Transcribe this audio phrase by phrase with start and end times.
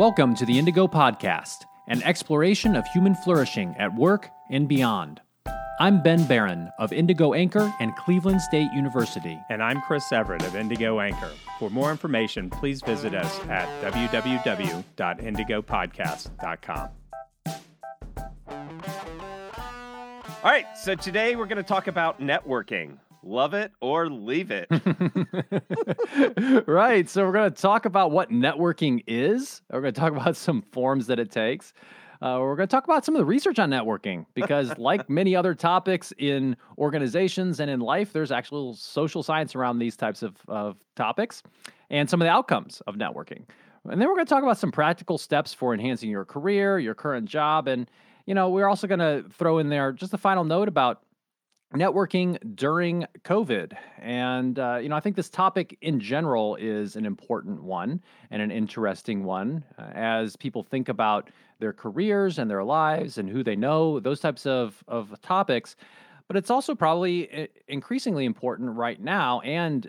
[0.00, 5.20] Welcome to the Indigo Podcast, an exploration of human flourishing at work and beyond.
[5.78, 9.38] I'm Ben Baran of Indigo Anchor and Cleveland State University.
[9.50, 11.28] And I'm Chris Everett of Indigo Anchor.
[11.58, 16.88] For more information, please visit us at www.indigopodcast.com.
[20.42, 22.96] All right, so today we're going to talk about networking.
[23.22, 24.68] Love it or leave it.
[26.66, 27.08] right.
[27.08, 29.62] So, we're going to talk about what networking is.
[29.70, 31.72] We're going to talk about some forms that it takes.
[32.22, 35.34] Uh, we're going to talk about some of the research on networking because, like many
[35.34, 40.36] other topics in organizations and in life, there's actual social science around these types of,
[40.46, 41.42] of topics
[41.88, 43.44] and some of the outcomes of networking.
[43.88, 46.94] And then we're going to talk about some practical steps for enhancing your career, your
[46.94, 47.66] current job.
[47.66, 47.90] And,
[48.26, 51.02] you know, we're also going to throw in there just a final note about
[51.74, 53.72] networking during COVID.
[53.98, 58.42] And, uh, you know, I think this topic in general is an important one and
[58.42, 61.30] an interesting one uh, as people think about
[61.60, 65.76] their careers and their lives and who they know, those types of, of topics.
[66.26, 69.88] But it's also probably eh, increasingly important right now and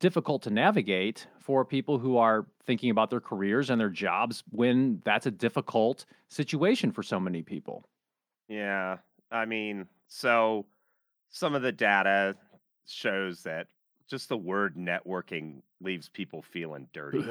[0.00, 5.00] difficult to navigate for people who are thinking about their careers and their jobs when
[5.04, 7.84] that's a difficult situation for so many people.
[8.48, 8.98] Yeah.
[9.30, 10.66] I mean, so
[11.30, 12.36] some of the data
[12.86, 13.66] shows that
[14.08, 17.24] just the word networking leaves people feeling dirty.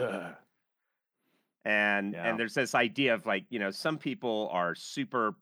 [1.64, 2.30] and yeah.
[2.30, 5.36] and there's this idea of like, you know, some people are super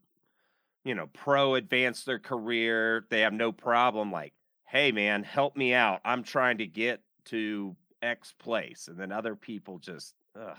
[0.84, 3.06] you know, pro advance their career.
[3.10, 4.34] They have no problem like,
[4.66, 6.02] "Hey man, help me out.
[6.04, 10.58] I'm trying to get to X place." And then other people just ugh.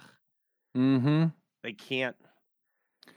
[0.74, 1.32] Mhm.
[1.62, 2.16] They can't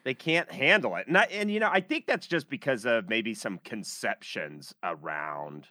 [0.04, 1.08] they can't handle it.
[1.08, 5.68] And I, and you know, I think that's just because of maybe some conceptions around,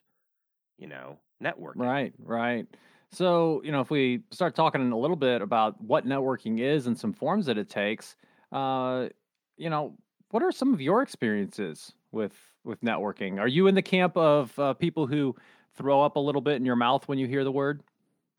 [0.79, 1.77] you know, networking.
[1.81, 2.67] Right, right.
[3.13, 6.99] So, you know, if we start talking a little bit about what networking is and
[6.99, 8.17] some forms that it takes,
[8.53, 9.09] uh,
[9.57, 9.97] you know,
[10.31, 13.39] what are some of your experiences with with networking?
[13.39, 15.37] Are you in the camp of uh, people who
[15.77, 17.83] throw up a little bit in your mouth when you hear the word?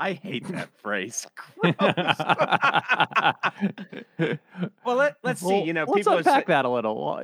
[0.00, 1.26] I hate that phrase.
[4.84, 5.62] well, let, us see.
[5.62, 7.22] You know, let's people unpack say, that a little.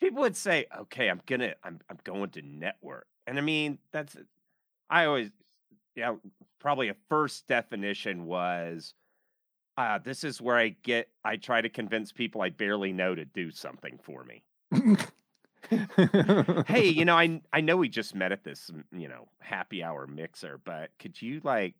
[0.00, 4.16] people would say, "Okay, I'm gonna, I'm, I'm going to network," and I mean, that's.
[4.88, 5.30] I always,
[5.94, 6.14] yeah,
[6.60, 8.94] probably a first definition was,
[9.76, 11.08] uh, "This is where I get.
[11.24, 14.42] I try to convince people I barely know to do something for me."
[16.66, 19.82] hey, you know, I I know we just met at this, mm, you know, happy
[19.82, 21.74] hour mixer, but could you like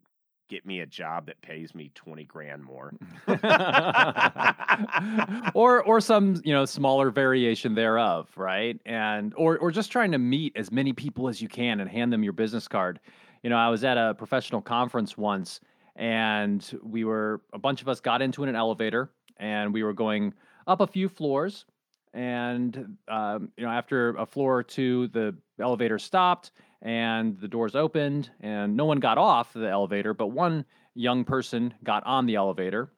[0.48, 2.92] get me a job that pays me 20 grand more?
[5.54, 8.78] Or or some you know smaller variation thereof right?
[8.84, 12.12] And or or just trying to meet as many people as you can and hand
[12.12, 12.98] them your business card.
[13.42, 15.60] You know i was at a professional conference once
[15.96, 20.32] and we were a bunch of us got into an elevator and we were going
[20.66, 21.66] up a few floors
[22.14, 27.74] and um, you know after a floor or two the elevator stopped and the doors
[27.74, 30.64] opened and no one got off the elevator but one
[30.94, 32.90] young person got on the elevator.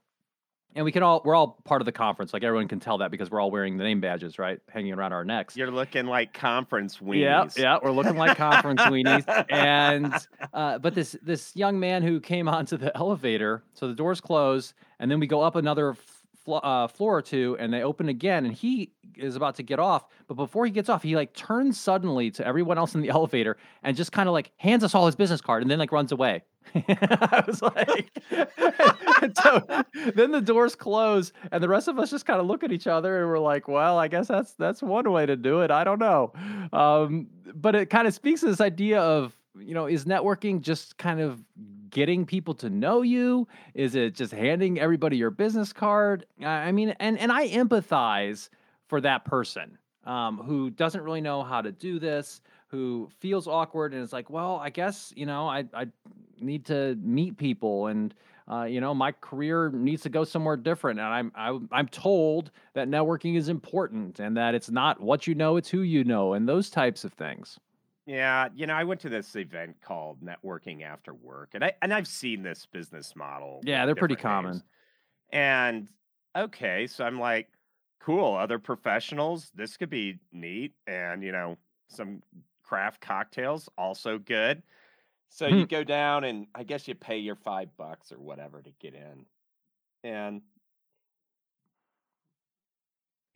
[0.75, 2.35] And we can all we're all part of the conference.
[2.35, 4.61] Like everyone can tell that because we're all wearing the name badges right?
[4.69, 5.57] Hanging around our necks.
[5.57, 7.23] You're looking like conference weenies.
[7.23, 9.25] yeah yeah we're looking like conference weenies.
[9.49, 10.13] And
[10.53, 14.75] uh, but this this young man who came onto the elevator so the doors close
[14.99, 15.97] and then we go up another
[16.47, 20.07] uh, floor or two and they open again and he is about to get off
[20.27, 23.57] but before he gets off he like turns suddenly to everyone else in the elevator
[23.83, 26.13] and just kind of like hands us all his business card and then like runs
[26.13, 26.43] away
[26.75, 28.11] i was like
[29.43, 29.85] so
[30.15, 32.87] then the doors close and the rest of us just kind of look at each
[32.87, 35.85] other and we're like well i guess that's that's one way to do it i
[35.85, 36.33] don't know
[36.73, 40.99] um, but it kind of speaks to this idea of you know is networking just
[40.99, 41.41] kind of
[41.97, 43.49] getting people to know you?
[43.73, 46.27] Is it just handing everybody your business card?
[46.45, 48.51] I mean, and and I empathize
[48.89, 53.93] for that person um, who doesn't really know how to do this, who feels awkward
[53.93, 55.87] and is like, well, I guess you know, I I
[56.41, 58.15] need to meet people and.
[58.49, 61.81] Uh, you know, my career needs to go somewhere different, and I'm I, am i
[61.81, 65.81] am told that networking is important, and that it's not what you know, it's who
[65.81, 67.59] you know, and those types of things.
[68.07, 71.93] Yeah, you know, I went to this event called Networking After Work, and I and
[71.93, 73.63] I've seen this business model.
[73.65, 74.53] Yeah, they're pretty common.
[74.53, 74.65] Names.
[75.33, 75.89] And
[76.37, 77.49] okay, so I'm like,
[78.01, 81.57] cool, other professionals, this could be neat, and you know,
[81.89, 82.23] some
[82.63, 84.63] craft cocktails also good.
[85.29, 85.65] So you hmm.
[85.65, 89.27] go down, and I guess you pay your five bucks or whatever to get in,
[90.05, 90.43] and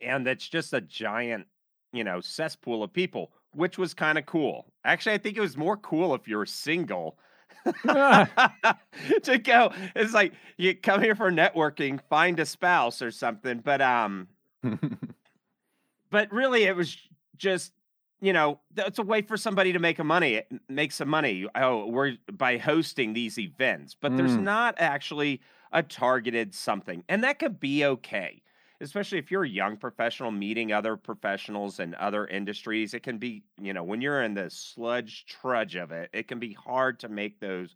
[0.01, 1.45] and it's just a giant,
[1.93, 4.71] you know, cesspool of people which was kind of cool.
[4.85, 7.17] Actually, I think it was more cool if you're single
[7.83, 9.73] to go.
[9.95, 13.59] It's like you come here for networking, find a spouse or something.
[13.59, 14.27] But um,
[16.11, 16.97] but really, it was
[17.37, 17.73] just
[18.19, 21.47] you know it's a way for somebody to make a money, make some money.
[21.55, 24.17] Oh, we're by hosting these events, but mm.
[24.17, 25.41] there's not actually
[25.71, 28.41] a targeted something, and that could be okay
[28.81, 33.43] especially if you're a young professional meeting other professionals in other industries, it can be,
[33.61, 37.07] you know, when you're in the sludge trudge of it, it can be hard to
[37.07, 37.75] make those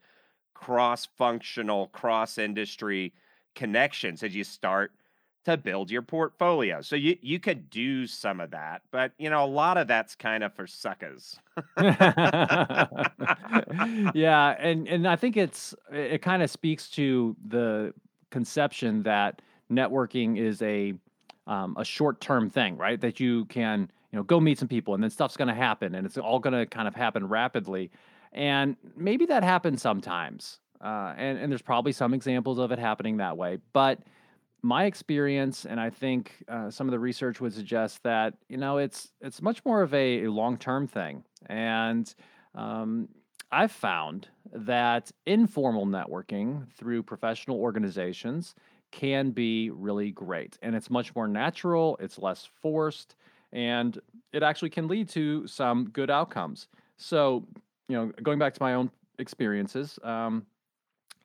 [0.56, 3.14] cross functional, cross industry
[3.54, 4.92] connections as you start
[5.46, 6.82] to build your portfolio.
[6.82, 10.16] So you you could do some of that, but you know, a lot of that's
[10.16, 11.40] kind of for suckers.
[14.14, 17.94] yeah, and and I think it's it kind of speaks to the
[18.32, 20.94] conception that networking is a
[21.48, 23.00] um, a short term thing, right?
[23.00, 25.94] That you can you know go meet some people and then stuff's going to happen
[25.96, 27.92] and it's all going to kind of happen rapidly,
[28.34, 33.18] and maybe that happens sometimes, uh, and and there's probably some examples of it happening
[33.18, 34.00] that way, but
[34.66, 38.78] my experience and i think uh, some of the research would suggest that you know
[38.78, 42.16] it's it's much more of a, a long-term thing and
[42.56, 43.08] um,
[43.52, 48.56] i've found that informal networking through professional organizations
[48.96, 50.58] can be really great.
[50.62, 53.16] And it's much more natural, it's less forced,
[53.52, 54.00] and
[54.32, 56.68] it actually can lead to some good outcomes.
[56.96, 57.46] So,
[57.90, 58.90] you know, going back to my own
[59.20, 60.46] experiences, um,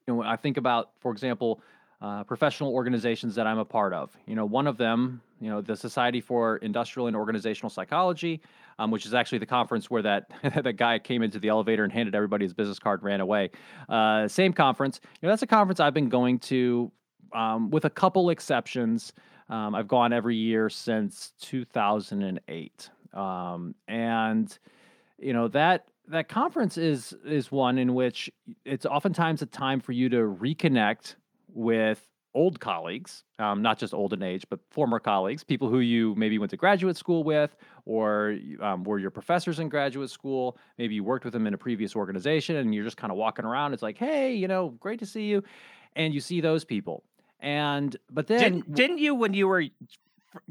[0.06, 1.62] you know, I think about, for example,
[2.02, 4.16] uh, professional organizations that I'm a part of.
[4.26, 8.40] You know, one of them, you know, the Society for Industrial and Organizational Psychology,
[8.78, 10.30] um, which is actually the conference where that
[10.64, 13.50] that guy came into the elevator and handed everybody his business card and ran away.
[13.88, 15.00] Uh, same conference.
[15.20, 16.90] You know, that's a conference I've been going to
[17.34, 19.12] um, with a couple exceptions.
[19.50, 24.58] Um, I've gone every year since 2008, um, and
[25.18, 28.30] you know that that conference is is one in which
[28.64, 31.16] it's oftentimes a time for you to reconnect
[31.54, 36.14] with old colleagues, um, not just old in age, but former colleagues, people who you
[36.14, 37.56] maybe went to graduate school with,
[37.86, 40.56] or um, were your professors in graduate school.
[40.78, 43.44] Maybe you worked with them in a previous organization, and you're just kind of walking
[43.44, 43.72] around.
[43.72, 45.42] It's like, hey, you know, great to see you,
[45.96, 47.02] and you see those people.
[47.40, 49.64] And but then didn't, didn't you when you were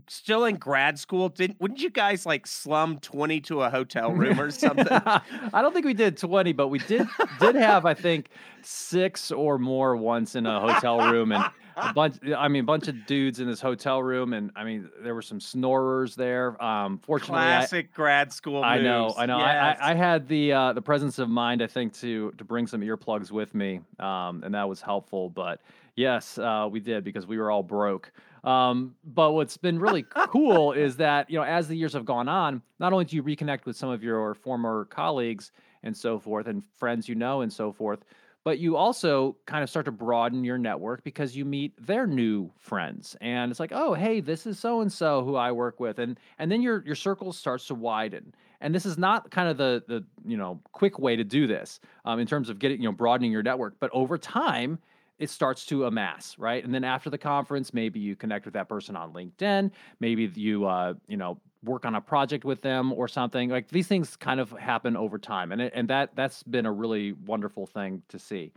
[0.08, 4.40] still in grad school didn't wouldn't you guys like slum 20 to a hotel room
[4.40, 7.08] or something i don't think we did 20 but we did
[7.40, 8.30] did have i think
[8.62, 11.44] six or more once in a hotel room and
[11.78, 14.90] a bunch i mean a bunch of dudes in this hotel room and i mean
[15.02, 18.84] there were some snorers there um fortunately classic I, grad school i moves.
[18.84, 19.78] know i know yes.
[19.80, 22.82] I, I, had the uh the presence of mind i think to to bring some
[22.82, 25.62] earplugs with me um and that was helpful but
[26.00, 28.10] Yes, uh, we did because we were all broke.
[28.44, 32.28] Um, but what's been really cool is that you know as the years have gone
[32.28, 35.52] on, not only do you reconnect with some of your former colleagues
[35.84, 38.04] and so forth, and friends you know and so forth,
[38.44, 42.52] but you also kind of start to broaden your network because you meet their new
[42.58, 46.00] friends, and it's like, oh, hey, this is so and so who I work with,
[46.00, 48.34] and and then your your circle starts to widen.
[48.62, 51.80] And this is not kind of the the you know quick way to do this
[52.06, 54.80] um, in terms of getting you know broadening your network, but over time
[55.20, 56.64] it starts to amass, right?
[56.64, 59.70] And then after the conference, maybe you connect with that person on LinkedIn.
[60.00, 63.50] Maybe you, uh, you know, work on a project with them or something.
[63.50, 66.72] Like these things kind of happen over time, and it, and that that's been a
[66.72, 68.54] really wonderful thing to see.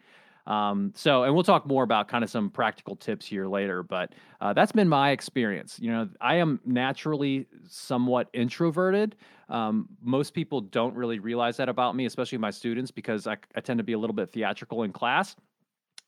[0.46, 4.12] Um, so, and we'll talk more about kind of some practical tips here later, but
[4.40, 5.78] uh, that's been my experience.
[5.80, 9.14] You know, I am naturally somewhat introverted.
[9.48, 13.60] Um, most people don't really realize that about me, especially my students, because I, I
[13.60, 15.36] tend to be a little bit theatrical in class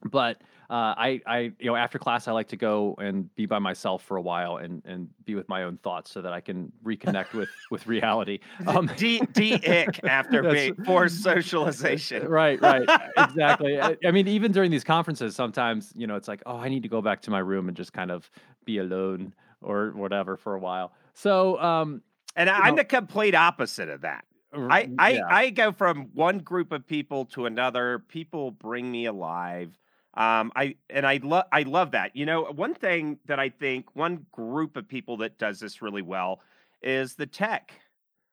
[0.04, 3.58] but uh, I, I, you know, after class, I like to go and be by
[3.58, 6.72] myself for a while and and be with my own thoughts so that I can
[6.84, 8.38] reconnect with with reality.
[8.66, 12.28] Um, D D ick after being forced socialization.
[12.34, 13.80] Right, right, exactly.
[13.80, 16.82] I, I, mean, even during these conferences, sometimes you know, it's like, oh, I need
[16.82, 18.28] to go back to my room and just kind of
[18.64, 20.92] be alone or whatever for a while.
[21.12, 22.02] So, um,
[22.34, 24.24] and I'm know, the complete opposite of that.
[24.52, 25.20] I, I, yeah.
[25.28, 28.00] I go from one group of people to another.
[28.08, 29.78] People bring me alive.
[30.16, 32.14] Um, I and I love I love that.
[32.14, 36.02] You know, one thing that I think one group of people that does this really
[36.02, 36.40] well
[36.82, 37.72] is the tech,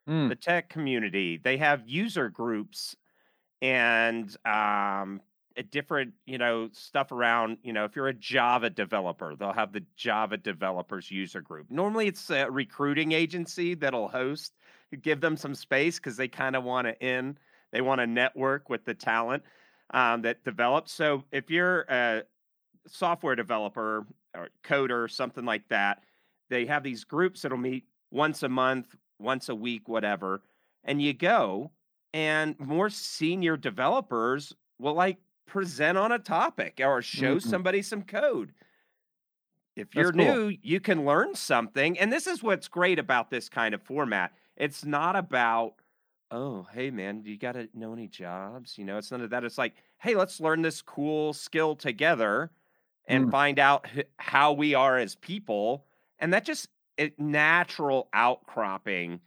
[0.07, 0.29] mm.
[0.29, 1.39] the tech community.
[1.43, 2.95] They have user groups
[3.63, 5.21] and um,
[5.57, 7.57] a different you know stuff around.
[7.63, 11.71] You know, if you're a Java developer, they'll have the Java developers user group.
[11.71, 14.53] Normally, it's a recruiting agency that'll host,
[15.01, 17.39] give them some space because they kind of want to in.
[17.71, 19.43] They want to network with the talent
[19.91, 20.91] um, that develops.
[20.91, 22.23] So if you're a
[22.87, 24.05] software developer
[24.35, 26.03] or coder, or something like that,
[26.49, 30.41] they have these groups that'll meet once a month, once a week, whatever.
[30.83, 31.71] And you go,
[32.13, 35.17] and more senior developers will like
[35.47, 37.41] present on a topic or show Mm-mm.
[37.41, 38.53] somebody some code.
[39.75, 41.97] If you're new, you can learn something.
[41.99, 44.31] And this is what's great about this kind of format.
[44.57, 45.75] It's not about,
[46.31, 48.77] oh, hey, man, do you got to know any jobs?
[48.77, 49.43] You know, it's none of that.
[49.43, 52.51] It's like, hey, let's learn this cool skill together
[53.07, 53.31] and Mm.
[53.31, 55.85] find out how we are as people.
[56.19, 56.69] And that just
[56.99, 59.21] a natural outcropping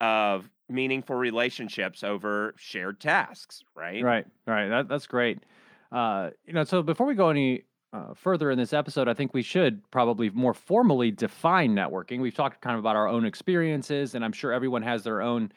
[0.00, 4.04] of meaningful relationships over shared tasks, right?
[4.04, 4.68] Right, right.
[4.68, 5.44] That that's great.
[5.92, 9.34] Uh, you know, so before we go any uh, further in this episode, I think
[9.34, 12.20] we should probably more formally define networking.
[12.20, 15.52] We've talked kind of about our own experiences, and I'm sure everyone has their own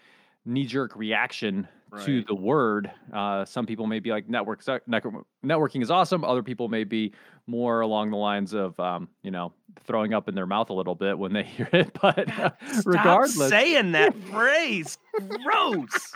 [0.45, 1.67] knee-jerk reaction
[2.03, 2.91] to the word.
[3.13, 7.13] Uh, some people may be like, "Network, network networking is awesome." Other people may be
[7.47, 9.53] more along the lines of, um, you know,
[9.85, 11.97] throwing up in their mouth a little bit when they hear it.
[12.01, 12.51] But uh,
[12.85, 14.97] regardless, saying that phrase.
[15.43, 16.13] Gross.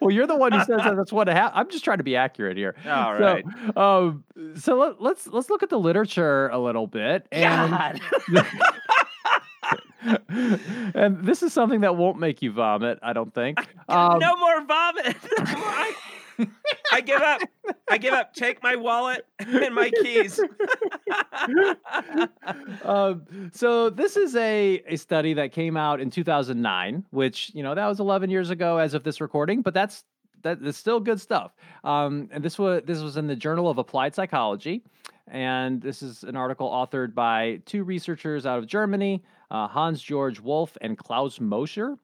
[0.00, 2.16] well, you're the one who says that that's what ha- I'm just trying to be
[2.16, 2.74] accurate here.
[2.86, 3.44] All right.
[3.74, 4.24] So, um,
[4.56, 8.00] so let, let's let's look at the literature a little bit, and God.
[10.04, 12.98] And this is something that won't make you vomit.
[13.02, 13.58] I don't think.
[13.88, 15.16] Um, no more vomit.
[15.38, 15.94] I,
[16.92, 17.40] I give up.
[17.88, 18.34] I give up.
[18.34, 20.40] Take my wallet and my keys.
[22.84, 27.74] um, so this is a, a study that came out in 2009, which you know
[27.74, 30.04] that was 11 years ago as of this recording, but that's
[30.42, 31.52] that is still good stuff.
[31.82, 34.82] Um, and this was this was in the Journal of Applied Psychology,
[35.28, 40.38] and this is an article authored by two researchers out of Germany, uh, Hans Georg
[40.40, 41.96] Wolff and Klaus Moser.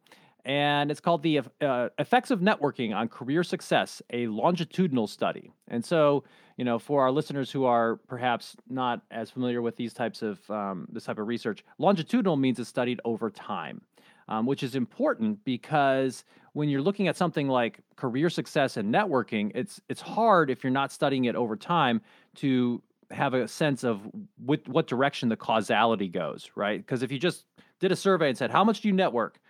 [0.44, 5.52] And it's called the uh, Effects of Networking on Career Success, a longitudinal study.
[5.68, 6.25] And so,
[6.56, 10.50] you know, for our listeners who are perhaps not as familiar with these types of
[10.50, 13.82] um, this type of research, longitudinal means it's studied over time,
[14.28, 19.52] um, which is important because when you're looking at something like career success and networking,
[19.54, 22.00] it's it's hard if you're not studying it over time
[22.37, 24.02] to have a sense of
[24.37, 26.81] what what direction the causality goes, right?
[26.81, 27.47] Because if you just
[27.79, 29.40] did a survey and said, "How much do you network?"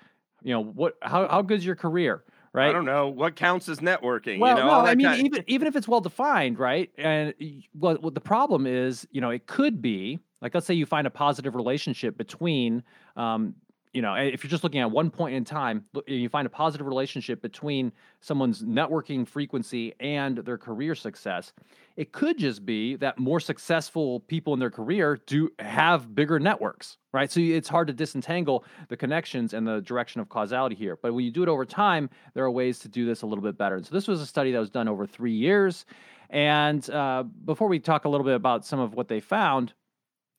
[0.43, 2.71] you know, what how how good's your career, right?
[2.71, 4.39] I don't know what counts as networking.
[4.39, 6.91] Well, you know, no, I mean, kind- even even if it's well defined, right?
[6.97, 7.35] And
[7.73, 11.07] what what the problem is, you know, it could be like let's say you find
[11.07, 12.83] a positive relationship between,
[13.17, 13.55] um,
[13.93, 16.87] you know, if you're just looking at one point in time, you find a positive
[16.87, 21.53] relationship between someone's networking frequency and their career success.
[21.97, 26.99] It could just be that more successful people in their career do have bigger networks,
[27.13, 27.31] right?
[27.33, 30.97] So it's hard to disentangle the connections and the direction of causality here.
[30.97, 33.43] But when you do it over time, there are ways to do this a little
[33.43, 33.75] bit better.
[33.75, 35.85] And so this was a study that was done over three years.
[36.31, 39.73] And uh, before we talk a little bit about some of what they found,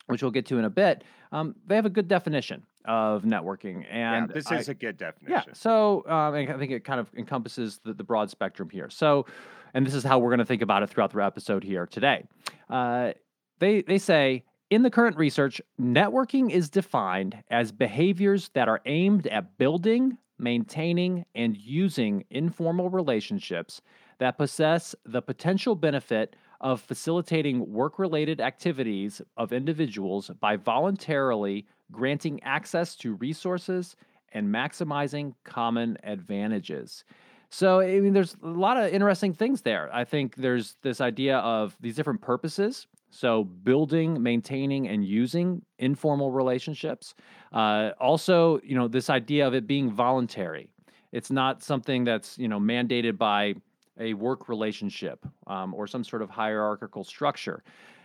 [0.08, 1.04] which we'll get to in a bit,
[1.34, 3.84] um, they have a good definition of networking.
[3.84, 5.44] yeah, And this I- is a good definition.
[5.48, 5.54] yeah.
[5.54, 8.90] So um, I think it kind of encompasses the, the broad spectrum here.
[8.90, 9.26] So,
[9.74, 12.26] and this is how we're going to think about it throughout the episode here today.
[12.70, 13.14] Uh,
[13.60, 19.28] they they say in the current research, networking is defined as behaviors that are aimed
[19.28, 23.82] at building, maintaining, and using informal relationships
[24.20, 32.42] that possess the potential benefit of facilitating work related activities of individuals by voluntarily granting
[32.44, 33.96] access to resources
[34.34, 37.04] and maximizing common advantages.
[37.50, 39.90] So, I mean, there's a lot of interesting things there.
[39.94, 42.88] I think there's this idea of these different purposes.
[43.10, 47.14] So, building, maintaining, and using informal relationships.
[47.52, 50.70] Uh, also, you know, this idea of it being voluntary.
[51.12, 53.56] It's not something that's, you know, mandated by
[54.00, 57.64] a work relationship um, or some sort of hierarchical structure.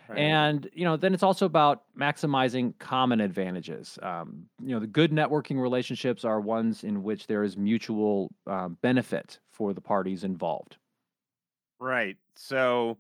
[0.09, 0.19] Right.
[0.19, 3.99] And you know, then it's also about maximizing common advantages.
[4.03, 8.79] Um, you know, the good networking relationships are ones in which there is mutual um,
[8.83, 10.77] benefit for the parties involved.
[11.81, 12.17] Right.
[12.37, 12.99] So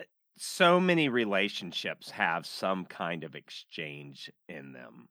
[0.00, 0.04] eh,
[0.36, 5.08] so many relationships have some kind of exchange in them.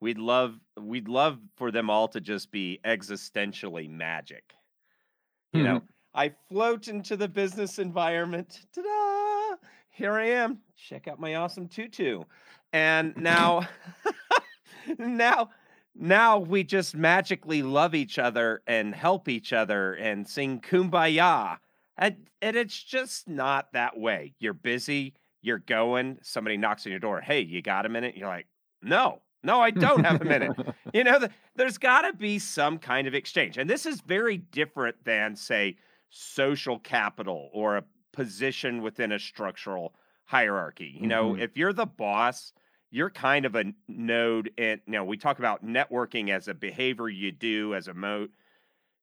[0.00, 4.44] We'd love we'd love for them all to just be existentially magic.
[5.52, 5.82] You know,
[6.14, 8.60] I float into the business environment.
[8.74, 9.35] Ta-da!
[9.90, 10.58] Here I am.
[10.76, 12.22] Check out my awesome tutu.
[12.72, 13.66] And now
[14.98, 15.50] now
[15.94, 21.58] now we just magically love each other and help each other and sing kumbaya.
[21.96, 24.34] And, and it's just not that way.
[24.38, 27.20] You're busy, you're going, somebody knocks on your door.
[27.20, 28.16] Hey, you got a minute?
[28.16, 28.46] You're like,
[28.82, 30.52] no, no, I don't have a minute.
[30.92, 33.56] you know, the, there's got to be some kind of exchange.
[33.56, 35.76] And this is very different than, say,
[36.10, 37.84] social capital or a
[38.16, 39.96] position within a structural
[40.26, 40.98] hierarchy.
[41.00, 41.36] You know, Mhm.
[41.36, 42.52] if you're the boss,
[42.90, 47.08] you're kind of a node And you know we talk about networking as a behavior
[47.10, 48.32] you do as a mode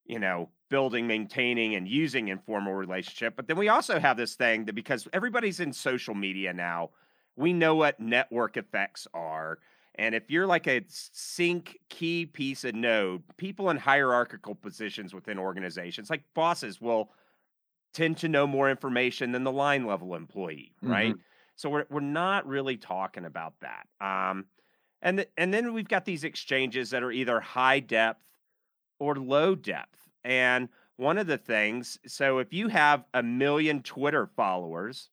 [0.05, 3.36] you know building, maintaining, and using informal relationship.
[3.36, 6.89] But then we also have this thing that because everybody's in social media now,
[7.36, 9.60] we know what network effects are.
[9.96, 15.38] And if you're like a sync key piece of node, people in hierarchical positions within
[15.38, 17.12] organizations, like bosses, will
[17.94, 21.14] tend to know more information than the line level employee, right?
[21.14, 21.22] Mm-hmm.
[21.56, 23.88] So we're we're not really talking about that.
[24.02, 24.46] Um,
[25.02, 28.24] and th- and then we've got these exchanges that are either high depth
[29.00, 30.00] or low depth.
[30.24, 35.10] And one of the things, so if you have a million Twitter followers,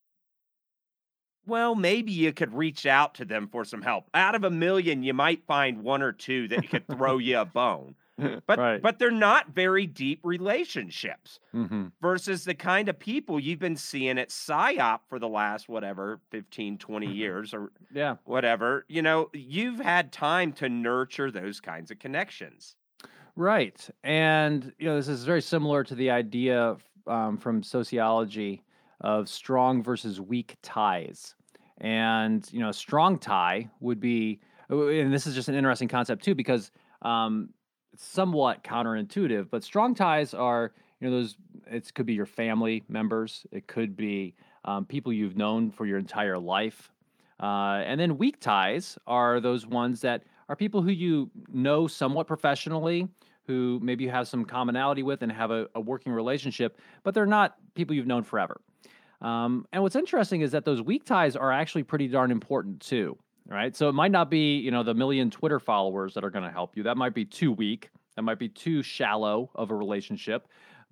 [1.46, 4.08] well, maybe you could reach out to them for some help.
[4.14, 7.44] Out of a million, you might find one or two that could throw you a
[7.44, 7.96] bone.
[8.46, 8.82] But right.
[8.82, 11.86] but they're not very deep relationships mm-hmm.
[12.00, 16.78] versus the kind of people you've been seeing at SIOP for the last whatever 15,
[16.78, 17.14] 20 mm-hmm.
[17.14, 18.16] years or yeah.
[18.24, 18.84] whatever.
[18.88, 22.76] You know, you've had time to nurture those kinds of connections.
[23.36, 23.88] Right.
[24.02, 28.62] And, you know, this is very similar to the idea um, from sociology
[29.00, 31.34] of strong versus weak ties.
[31.78, 36.22] And, you know, a strong tie would be, and this is just an interesting concept
[36.22, 36.70] too, because
[37.02, 37.50] um,
[38.00, 41.36] somewhat counterintuitive, but strong ties are, you know, those,
[41.70, 45.98] it could be your family members, it could be um, people you've known for your
[45.98, 46.90] entire life.
[47.42, 52.26] Uh, and then weak ties are those ones that are people who you know somewhat
[52.26, 53.08] professionally,
[53.46, 57.26] who maybe you have some commonality with and have a, a working relationship, but they're
[57.26, 58.60] not people you've known forever.
[59.20, 63.18] Um, and what's interesting is that those weak ties are actually pretty darn important too,
[63.50, 63.74] right?
[63.74, 66.50] So it might not be, you know, the million Twitter followers that are going to
[66.50, 66.84] help you.
[66.84, 67.90] That might be too weak.
[68.16, 70.48] That might be too shallow of a relationship.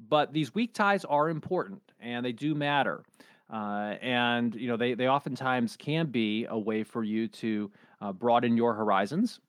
[0.09, 3.03] But these weak ties are important and they do matter.
[3.51, 7.71] Uh, and you know they they oftentimes can be a way for you to
[8.03, 9.41] uh, broaden your horizons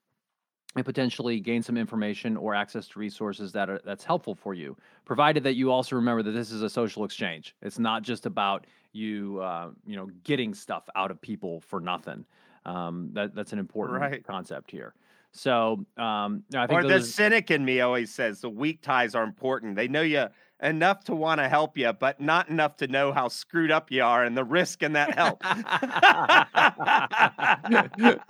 [0.78, 4.78] and potentially gain some information or access to resources that are that's helpful for you
[5.04, 8.68] provided that you also remember that this is a social exchange it's not just about
[8.94, 12.24] you uh, you know getting stuff out of people for nothing
[12.66, 14.26] um, that that's an important right.
[14.26, 14.94] concept here
[15.32, 19.24] so um, I think or the cynic in me always says the weak ties are
[19.24, 20.28] important they know you
[20.62, 24.04] enough to want to help you, but not enough to know how screwed up you
[24.04, 25.42] are and the risk in that help.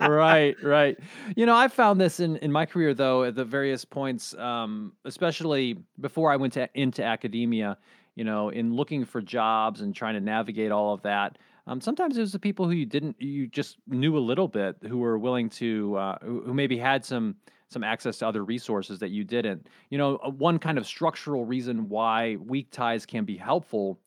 [0.00, 0.98] right, right.
[1.36, 4.92] You know, I found this in, in my career, though, at the various points, um,
[5.04, 7.76] especially before I went to, into academia,
[8.14, 11.38] you know, in looking for jobs and trying to navigate all of that.
[11.70, 14.76] Um, sometimes it was the people who you didn't, you just knew a little bit,
[14.88, 17.36] who were willing to, uh, who, who maybe had some
[17.68, 19.68] some access to other resources that you didn't.
[19.90, 24.00] You know, uh, one kind of structural reason why weak ties can be helpful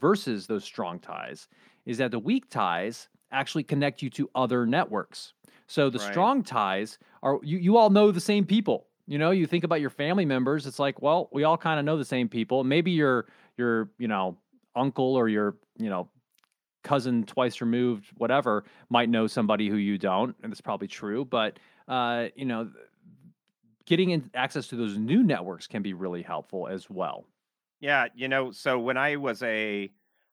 [0.00, 1.46] versus those strong ties
[1.86, 5.34] is that the weak ties actually connect you to other networks.
[5.68, 6.10] So the right.
[6.10, 8.88] strong ties are you you all know the same people.
[9.06, 11.84] You know, you think about your family members, it's like, well, we all kind of
[11.86, 12.64] know the same people.
[12.64, 14.36] Maybe your your, you know,
[14.74, 16.08] uncle or your, you know,
[16.88, 21.24] cousin twice removed, whatever, might know somebody who you don't, and it's probably true.
[21.24, 22.70] But uh, you know,
[23.84, 27.26] getting in access to those new networks can be really helpful as well.
[27.80, 29.90] Yeah, you know, so when I was a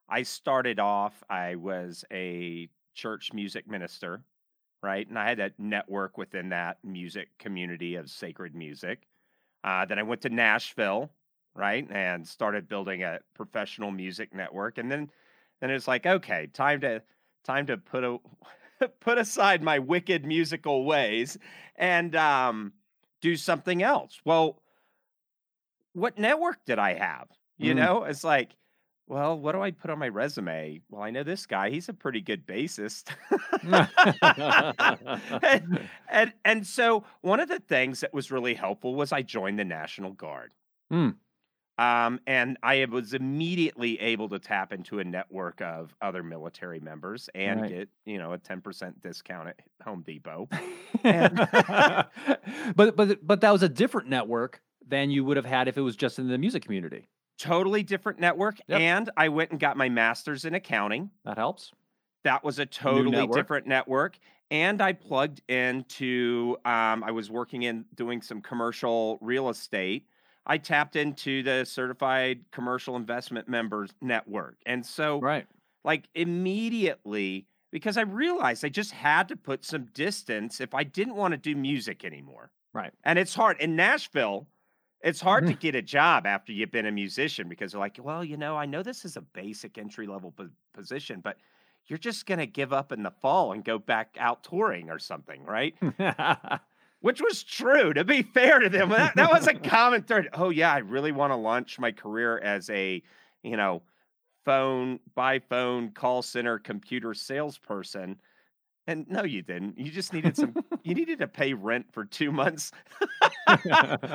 [0.07, 4.21] I started off, I was a church music minister,
[4.81, 5.07] right?
[5.07, 9.07] And I had a network within that music community of sacred music.
[9.63, 11.11] Uh, then I went to Nashville,
[11.53, 14.77] right, and started building a professional music network.
[14.77, 15.09] And then,
[15.61, 17.01] then it's like, okay, time to
[17.43, 18.17] time to put a
[18.99, 21.37] put aside my wicked musical ways
[21.75, 22.73] and um,
[23.21, 24.19] do something else.
[24.25, 24.61] Well,
[25.93, 27.27] what network did I have?
[27.57, 27.77] You mm.
[27.77, 28.51] know, it's like,
[29.07, 30.81] well, what do I put on my resume?
[30.89, 33.11] Well, I know this guy; he's a pretty good bassist.
[35.43, 39.59] and, and, and so one of the things that was really helpful was I joined
[39.59, 40.51] the National Guard.
[40.91, 41.15] Mm.
[41.77, 47.29] Um, and I was immediately able to tap into a network of other military members
[47.35, 47.71] and right.
[47.71, 50.47] get, you know, a 10% discount at Home Depot.
[51.03, 51.35] and...
[52.75, 55.81] but but but that was a different network than you would have had if it
[55.81, 57.07] was just in the music community.
[57.37, 58.59] Totally different network.
[58.67, 58.79] Yep.
[58.79, 61.09] And I went and got my master's in accounting.
[61.25, 61.71] That helps.
[62.23, 63.37] That was a totally network.
[63.37, 64.17] different network.
[64.51, 70.07] And I plugged into, um, I was working in doing some commercial real estate
[70.45, 74.57] I tapped into the certified commercial investment members network.
[74.65, 75.47] And so, right.
[75.83, 81.15] like immediately, because I realized I just had to put some distance if I didn't
[81.15, 82.51] want to do music anymore.
[82.73, 82.91] Right.
[83.03, 84.47] And it's hard in Nashville.
[85.01, 88.23] It's hard to get a job after you've been a musician because they're like, well,
[88.23, 91.37] you know, I know this is a basic entry level po- position, but
[91.87, 94.99] you're just going to give up in the fall and go back out touring or
[94.99, 95.75] something, right?
[97.01, 97.93] which was true.
[97.93, 100.29] To be fair to them, that, that was a common thread.
[100.33, 103.01] Oh yeah, I really want to launch my career as a,
[103.43, 103.81] you know,
[104.45, 108.17] phone by phone call center computer salesperson.
[108.87, 109.79] And no, you didn't.
[109.79, 110.55] You just needed some.
[110.83, 112.71] you needed to pay rent for two months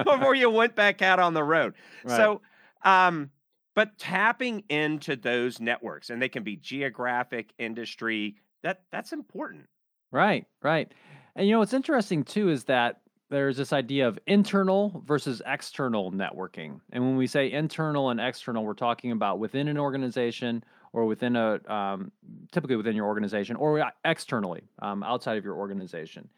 [0.04, 1.74] before you went back out on the road.
[2.04, 2.16] Right.
[2.16, 2.40] So,
[2.84, 3.30] um,
[3.74, 8.36] but tapping into those networks, and they can be geographic, industry.
[8.62, 9.66] That that's important.
[10.12, 10.92] Right, right.
[11.36, 16.10] And you know what's interesting too is that there's this idea of internal versus external
[16.10, 16.80] networking.
[16.92, 21.36] And when we say internal and external, we're talking about within an organization or within
[21.36, 22.10] a um,
[22.50, 26.28] typically within your organization or externally um, outside of your organization.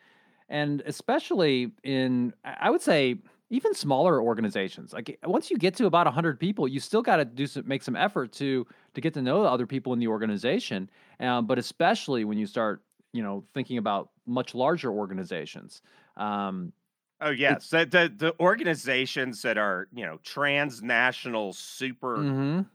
[0.50, 3.16] And especially in, I would say,
[3.48, 4.92] even smaller organizations.
[4.92, 7.83] Like once you get to about 100 people, you still got to do some, make
[7.83, 10.90] some effort to to get to know the other people in the organization.
[11.20, 15.82] Um, but especially when you start, you know, thinking about much larger organizations.
[16.16, 16.72] Um,
[17.24, 22.66] Oh yes, the, the the organizations that are you know transnational super mhm.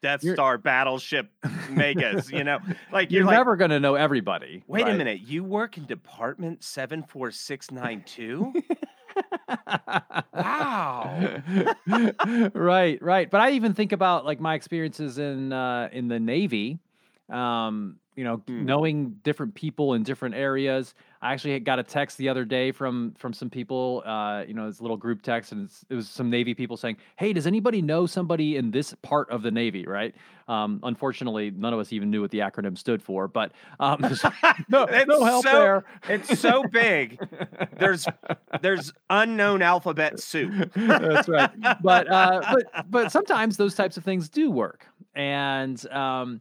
[0.00, 1.30] Death You're- Star battleship
[1.68, 2.30] megas.
[2.30, 2.58] You know,
[2.92, 4.64] like You're you're, like, never going to know everybody.
[4.66, 8.54] wait a minute, you work in Department seven four six nine two.
[10.32, 11.42] Wow.
[12.54, 13.30] right, right.
[13.30, 16.78] But I even think about like my experiences in uh, in the Navy.
[17.28, 18.64] Um, you know, Hmm.
[18.66, 20.92] knowing different people in different areas.
[21.22, 24.02] I actually got a text the other day from from some people.
[24.04, 26.76] Uh, you know, it's a little group text, and it's, it was some Navy people
[26.76, 30.14] saying, "Hey, does anybody know somebody in this part of the Navy?" Right.
[30.48, 34.00] Um, unfortunately, none of us even knew what the acronym stood for, but um,
[34.68, 35.84] no, no help so- there.
[36.08, 37.18] It's so big.
[37.78, 38.04] There's
[38.62, 40.72] there's unknown alphabet soup.
[40.74, 41.50] That's right.
[41.82, 46.40] But uh, but but sometimes those types of things do work, and um,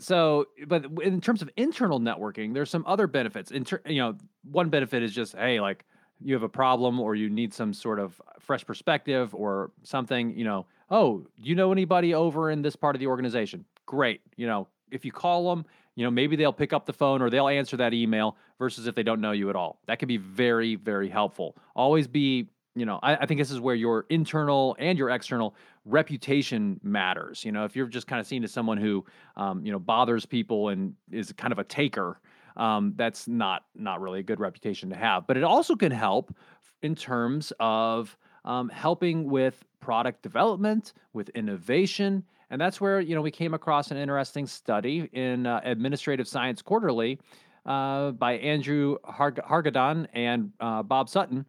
[0.00, 3.50] so but in terms of internal networking, there's some other benefits.
[3.50, 4.16] In ter- you know,
[4.50, 5.84] one benefit is just hey, like
[6.20, 10.36] you have a problem or you need some sort of uh, fresh perspective or something.
[10.36, 13.64] You know, oh, you know anybody over in this part of the organization?
[13.86, 14.20] Great.
[14.36, 15.64] You know, if you call them.
[15.94, 18.94] You know, maybe they'll pick up the phone or they'll answer that email versus if
[18.94, 19.80] they don't know you at all.
[19.88, 21.56] That can be very, very helpful.
[21.74, 22.46] Always be
[22.78, 25.56] you know, I, I think this is where your internal and your external
[25.88, 27.44] reputation matters.
[27.44, 29.04] You know, if you're just kind of seen as someone who,
[29.36, 32.20] um, you know, bothers people and is kind of a taker,
[32.56, 35.26] um, that's not not really a good reputation to have.
[35.26, 36.34] But it also can help
[36.82, 43.22] in terms of um, helping with product development, with innovation, and that's where you know
[43.22, 47.18] we came across an interesting study in uh, Administrative Science Quarterly
[47.66, 51.44] uh, by Andrew Harg- Hargadon and uh, Bob Sutton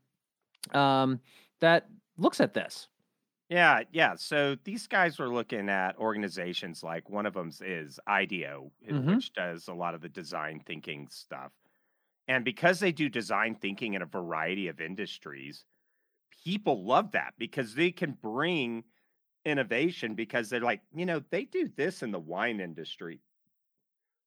[0.74, 1.20] um,
[1.62, 2.88] that looks at this.
[3.50, 4.16] Yeah, yeah.
[4.16, 9.04] So these guys were looking at organizations like one of them is IDEO, i- Mhm.
[9.04, 11.52] which does a lot of the design thinking stuff.
[12.28, 15.66] And because they do design thinking in a variety of industries,
[16.46, 18.86] people love that because they can bring
[19.46, 23.22] innovation because they're like, you know, they do this in the wine industry.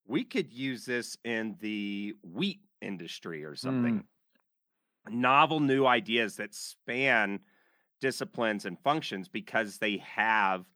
[0.04, 4.04] We could use this in the wheat industry or something.
[5.08, 7.40] Novel new ideas that span
[8.02, 10.66] disciplines and functions because they have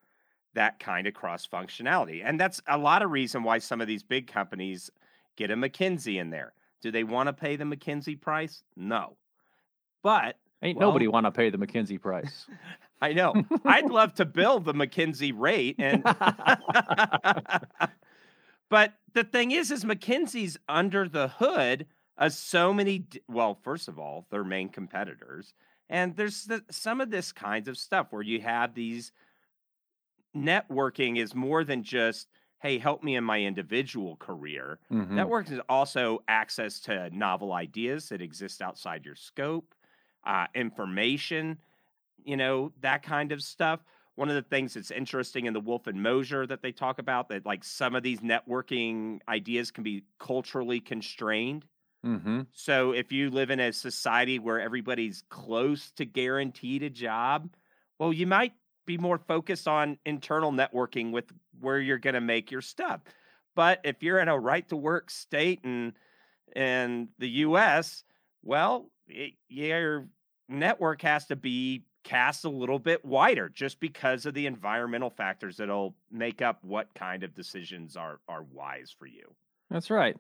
[0.55, 2.23] that kind of cross functionality.
[2.25, 4.91] And that's a lot of reason why some of these big companies
[5.37, 6.55] get a McKinsey in there.
[6.81, 8.63] Do they want to pay the McKinsey price?
[8.77, 9.17] No.
[10.03, 12.47] But Ain't Well- nobody want to pay the McKinsey price.
[13.03, 13.35] I know
[13.67, 16.03] I'd love to bill the McKinsey rate and
[18.71, 21.85] but the thing is is McKinsey's under the hood
[22.17, 25.53] of so many well first of all their main competitors
[25.89, 29.13] and there's the, some of this kinds of stuff where you have these
[30.35, 32.29] networking is more than just
[32.61, 35.31] hey help me in my individual career Mhm.
[35.31, 39.75] Networking is also access to novel ideas that exist outside your scope,
[40.25, 41.59] uh, information,
[42.25, 43.85] you know, that kind of stuff.
[44.17, 47.29] One of the things that's interesting in the Wolff and Moser that they talk about
[47.31, 51.67] that like some of these networking ideas can be culturally constrained.
[52.07, 52.47] Mhm.
[52.53, 57.55] So if you live in a society where everybody's close to guaranteed a job,
[57.99, 58.55] well, you might
[58.87, 63.03] be more focused on internal networking with where you're going to make your stuff.
[63.55, 65.95] But if you're in a right to work state and
[66.55, 68.05] in the US,
[68.43, 70.09] well, it, your
[70.49, 75.57] network has to be cast a little bit wider just because of the environmental factors
[75.57, 79.35] that'll make up what kind of decisions are are wise for you.
[79.71, 80.17] That's right.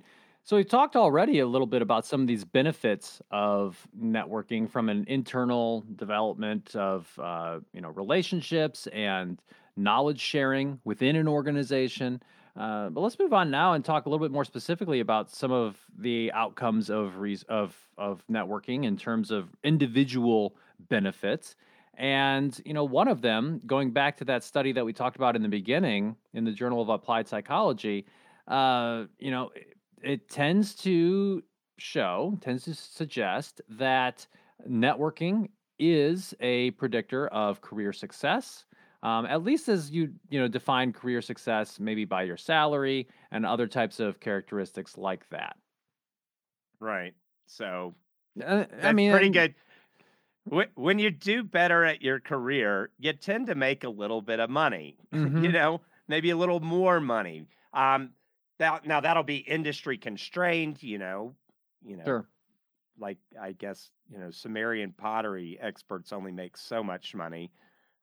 [0.46, 4.88] So we talked already a little bit about some of these benefits of networking from
[4.88, 9.42] an internal development of uh, you know relationships and
[9.76, 12.22] knowledge sharing within an organization.
[12.56, 15.50] Uh, but let's move on now and talk a little bit more specifically about some
[15.50, 20.54] of the outcomes of res- of of networking in terms of individual
[20.88, 21.56] benefits.
[21.94, 25.34] And you know, one of them, going back to that study that we talked about
[25.34, 28.06] in the beginning in the Journal of Applied Psychology,
[28.46, 29.50] uh, you know,
[30.02, 31.42] it, tends to
[31.78, 34.26] show, tends to suggest that
[34.68, 38.64] networking is a predictor of career success
[39.06, 43.46] um, at least as you you know define career success maybe by your salary and
[43.46, 45.56] other types of characteristics like that.
[46.80, 47.14] Right
[47.46, 47.94] so
[48.44, 49.54] uh, i mean pretty good.
[50.74, 54.50] When you do better at your career you tend to make a little bit of
[54.50, 55.44] money mm-hmm.
[55.44, 57.46] you know maybe a little more money.
[57.72, 58.10] Um
[58.58, 61.34] that, now that'll be industry constrained you know
[61.84, 62.28] you know sure.
[62.98, 67.50] like i guess you know sumerian pottery experts only make so much money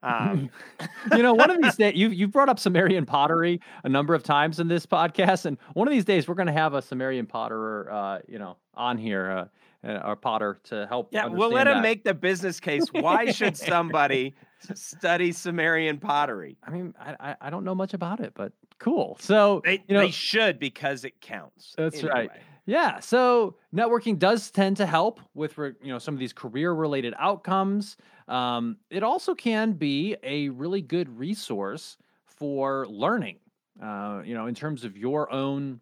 [0.03, 0.49] um,
[1.15, 4.21] you know, one of these days, you've, you've brought up Sumerian pottery a number of
[4.21, 5.45] times in this podcast.
[5.45, 8.57] And one of these days, we're going to have a Sumerian potterer, uh, you know,
[8.75, 11.09] on here, uh, uh our potter to help.
[11.11, 11.77] Yeah, we'll let that.
[11.77, 12.85] him make the business case.
[12.91, 14.35] Why should somebody
[14.75, 16.57] study Sumerian pottery?
[16.63, 19.17] I mean, I, I don't know much about it, but cool.
[19.19, 21.73] So, they, you know, they should because it counts.
[21.77, 22.11] That's anyway.
[22.13, 22.31] right.
[22.65, 27.13] Yeah, so networking does tend to help with you know some of these career related
[27.19, 27.97] outcomes.
[28.29, 33.39] Um, it also can be a really good resource for learning.
[33.81, 35.81] Uh, you know, in terms of your own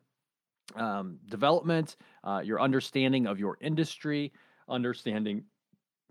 [0.76, 4.32] um, development, uh, your understanding of your industry,
[4.68, 5.44] understanding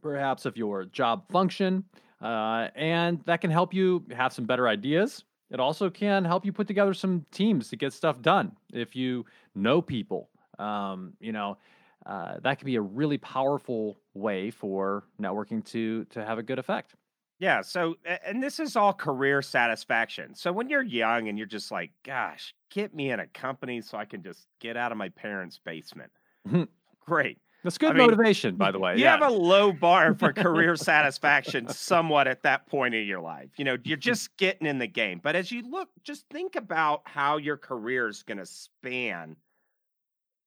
[0.02, 1.84] perhaps of your job function,
[2.20, 5.24] uh, and that can help you have some better ideas.
[5.50, 9.24] It also can help you put together some teams to get stuff done if you
[9.54, 10.30] know people
[10.60, 11.58] um, you know,
[12.06, 16.58] uh, that can be a really powerful way for networking to to have a good
[16.58, 16.94] effect.
[17.38, 17.62] Yeah.
[17.62, 20.34] So, and this is all career satisfaction.
[20.34, 23.96] So when you're young and you're just like, gosh, get me in a company so
[23.96, 26.10] I can just get out of my parents' basement.
[27.00, 27.38] Great.
[27.62, 28.96] That's good I motivation, mean, by the way.
[28.96, 29.18] You yeah.
[29.18, 33.50] have a low bar for career satisfaction somewhat at that point in your life.
[33.56, 35.20] You know, you're just getting in the game.
[35.22, 39.36] But as you look, just think about how your career is going to span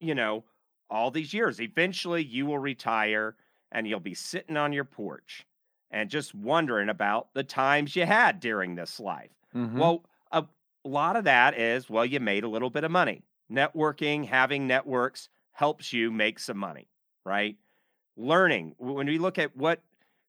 [0.04, 0.44] you know,
[0.90, 1.62] all these years.
[1.62, 3.36] Eventually, you will retire
[3.72, 5.48] and you'll be sitting on your porch
[5.90, 9.32] and just wondering about the times you had during this life.
[9.56, 9.80] Mm-hmm.
[9.80, 10.44] Well, a
[10.84, 13.24] lot of that is, well, you made a little bit of money.
[13.52, 16.88] Networking, having networks helps you make some money,
[17.26, 17.58] right?
[18.18, 18.76] Learning.
[18.78, 19.82] When we look at what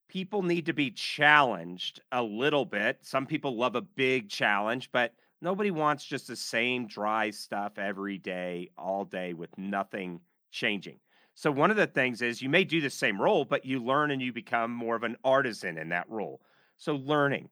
[0.08, 5.12] people need to be challenged a little bit, some people love a big challenge, but
[5.44, 10.98] Nobody wants just the same dry stuff every day, all day, with nothing changing.
[11.34, 14.10] So, one of the things is you may do the same role, but you learn
[14.10, 16.40] and you become more of an artisan in that role.
[16.78, 17.50] So, learning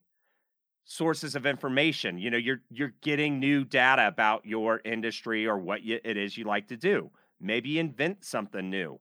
[0.85, 5.83] sources of information you know you're you're getting new data about your industry or what
[5.83, 7.09] you, it is you like to do
[7.41, 8.99] maybe invent something new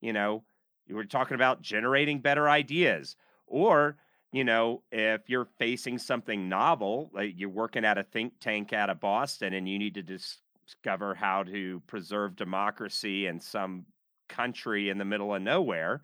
[0.00, 0.44] you know
[0.86, 3.96] you were talking about generating better ideas or
[4.32, 8.90] you know, if you're facing something novel, like you're working at a think tank out
[8.90, 13.86] of Boston and you need to discover how to preserve democracy in some
[14.28, 16.02] country in the middle of nowhere,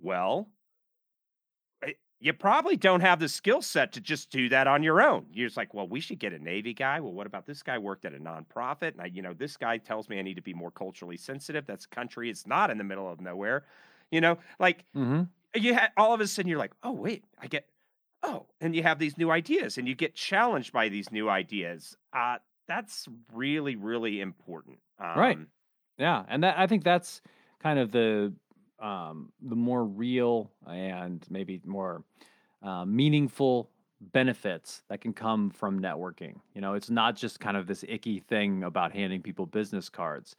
[0.00, 0.48] well,
[2.24, 5.26] you probably don't have the skill set to just do that on your own.
[5.32, 6.98] You're just like, well, we should get a Navy guy.
[6.98, 8.92] Well, what about this guy worked at a nonprofit?
[8.92, 11.66] And I, you know, this guy tells me I need to be more culturally sensitive.
[11.66, 12.30] That's a country.
[12.30, 13.64] It's not in the middle of nowhere.
[14.10, 15.22] You know, like mm-hmm
[15.54, 17.66] you had all of a sudden you're like, oh wait, I get
[18.22, 21.96] oh, and you have these new ideas and you get challenged by these new ideas.
[22.12, 24.78] Uh, that's really really important.
[24.98, 25.38] Um, right.
[25.98, 27.22] Yeah, and that I think that's
[27.62, 28.32] kind of the
[28.84, 32.04] um, the more real and maybe more
[32.62, 33.70] uh, meaningful
[34.12, 36.34] benefits that can come from networking.
[36.54, 40.36] You know, it's not just kind of this icky thing about handing people business cards.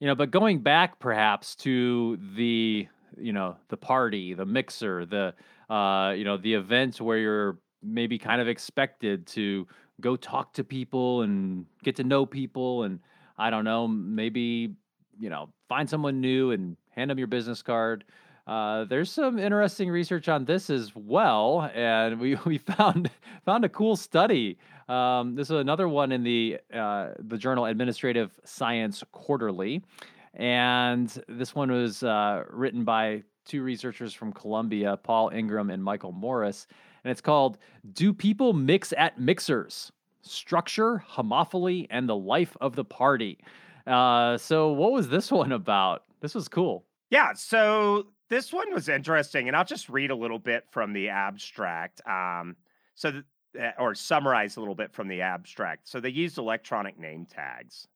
[0.00, 5.32] You know, but going back perhaps to the you know the party the mixer the
[5.72, 9.68] uh you know the event where you're maybe kind of expected to
[10.00, 12.98] go talk to people and get to know people and
[13.38, 14.74] i don't know maybe
[15.16, 18.04] you know find someone new and hand them your business card
[18.46, 23.10] uh, there's some interesting research on this as well, and we, we found
[23.44, 24.58] found a cool study.
[24.88, 29.82] Um, this is another one in the uh, the journal Administrative Science Quarterly,
[30.34, 36.12] and this one was uh, written by two researchers from Columbia, Paul Ingram and Michael
[36.12, 36.66] Morris.
[37.02, 37.58] And it's called
[37.92, 39.92] Do People Mix at Mixers?
[40.22, 43.38] Structure, Homophily, and the Life of the Party.
[43.86, 46.04] Uh, so, what was this one about?
[46.24, 46.86] This was cool.
[47.10, 47.34] Yeah.
[47.34, 49.46] So, this one was interesting.
[49.48, 52.00] And I'll just read a little bit from the abstract.
[52.08, 52.56] Um,
[52.94, 53.24] so, th-
[53.58, 55.86] eh, or summarize a little bit from the abstract.
[55.86, 57.86] So they used electronic name tags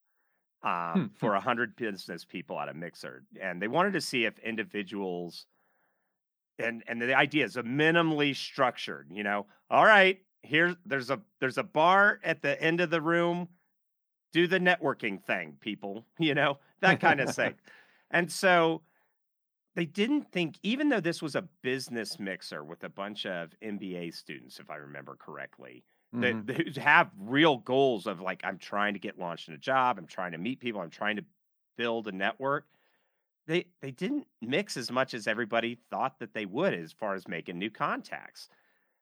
[0.63, 4.25] Hmm, um, for a hundred business people at a mixer, and they wanted to see
[4.25, 5.47] if individuals
[6.59, 9.09] and and the idea is a minimally structured.
[9.13, 13.01] You know, all right, here's there's a there's a bar at the end of the
[13.01, 13.49] room.
[14.33, 16.07] Do the networking thing, people.
[16.19, 17.55] You know that kind of thing.
[18.11, 18.83] And so
[19.75, 24.11] they didn't think, even though this was a business mixer with a bunch of MBA
[24.11, 26.43] students, if I remember correctly, Mhm.
[26.43, 29.99] that, that have real goals of like, I'm trying to get launched in a job,
[29.99, 31.27] I'm trying to meet people, I'm trying to
[31.77, 32.69] build a network.
[33.47, 37.27] They they didn't mix as much as everybody thought that they would as far as
[37.29, 38.49] making new contacts.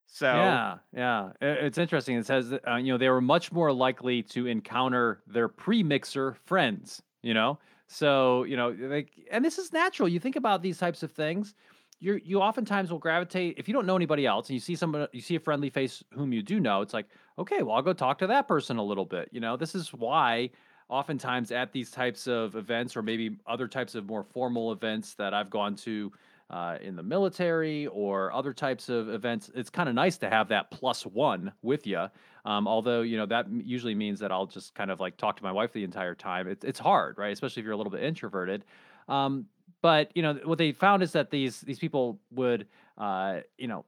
[0.06, 1.32] So Yeah, yeah.
[1.40, 2.16] It's interesting.
[2.16, 7.02] It says uh, you know they were much more likely to encounter their pre-mixer friends.
[7.22, 10.08] You know, so you know, like, and this is natural.
[10.08, 11.54] You think about these types of things.
[11.98, 15.08] You you oftentimes will gravitate if you don't know anybody else and you see someone
[15.12, 16.82] you see a friendly face whom you do know.
[16.82, 17.06] It's like
[17.38, 19.28] okay, well I'll go talk to that person a little bit.
[19.32, 20.50] You know, this is why
[20.88, 25.34] oftentimes at these types of events or maybe other types of more formal events that
[25.34, 26.12] I've gone to
[26.50, 30.48] uh, in the military or other types of events, it's kind of nice to have
[30.48, 32.06] that plus one with you.
[32.44, 35.42] Um, although you know that usually means that I'll just kind of like talk to
[35.42, 36.46] my wife the entire time.
[36.46, 37.32] It's it's hard, right?
[37.32, 38.64] Especially if you're a little bit introverted.
[39.08, 39.46] Um,
[39.82, 43.84] but you know what they found is that these these people would uh, you know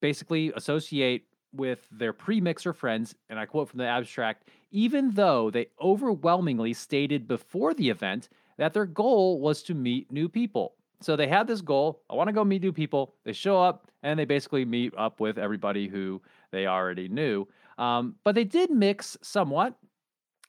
[0.00, 5.68] basically associate with their pre-mixer friends, and I quote from the abstract, even though they
[5.80, 8.28] overwhelmingly stated before the event
[8.58, 10.74] that their goal was to meet new people.
[11.04, 13.14] So they had this goal, I want to go meet new people.
[13.24, 17.46] They show up and they basically meet up with everybody who they already knew.
[17.76, 19.74] Um, but they did mix somewhat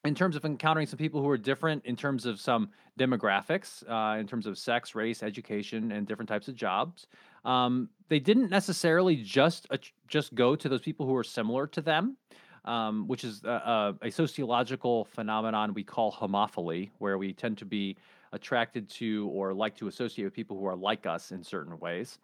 [0.06, 4.18] in terms of encountering some people who are different in terms of some demographics, uh,
[4.18, 7.08] in terms of sex, race, education, and different types of jobs.
[7.44, 11.82] Um, they didn't necessarily just uh, just go to those people who are similar to
[11.82, 12.16] them,
[12.64, 17.98] um, which is a, a sociological phenomenon we call homophily, where we tend to be
[18.36, 22.20] attracted to or like to associate with people who are like us in certain ways.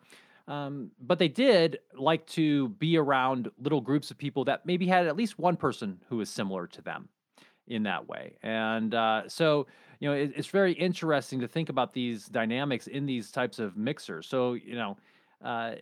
[0.47, 5.07] Um, but they did like to be around little groups of people that maybe had
[5.07, 7.09] at least one person who was similar to them
[7.67, 8.33] in that way.
[8.43, 9.67] And uh, so,
[9.99, 13.77] you know, it, it's very interesting to think about these dynamics in these types of
[13.77, 14.27] mixers.
[14.27, 14.97] So, you know,
[15.43, 15.75] uh,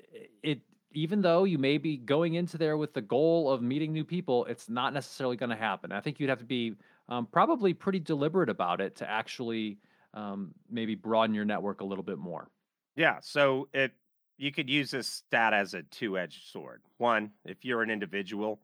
[0.44, 0.62] it
[0.92, 4.46] even though you may be going into there with the goal of meeting new people,
[4.46, 5.92] it's not necessarily going to happen.
[5.92, 6.76] I think you'd have to be
[7.10, 9.78] um, probably pretty deliberate about it to actually
[10.14, 12.50] um, maybe broaden your network a little bit more.
[12.96, 13.94] Yeah, so it
[14.38, 16.82] you could use this stat as a two-edged sword.
[16.98, 18.62] One, if you're an individual,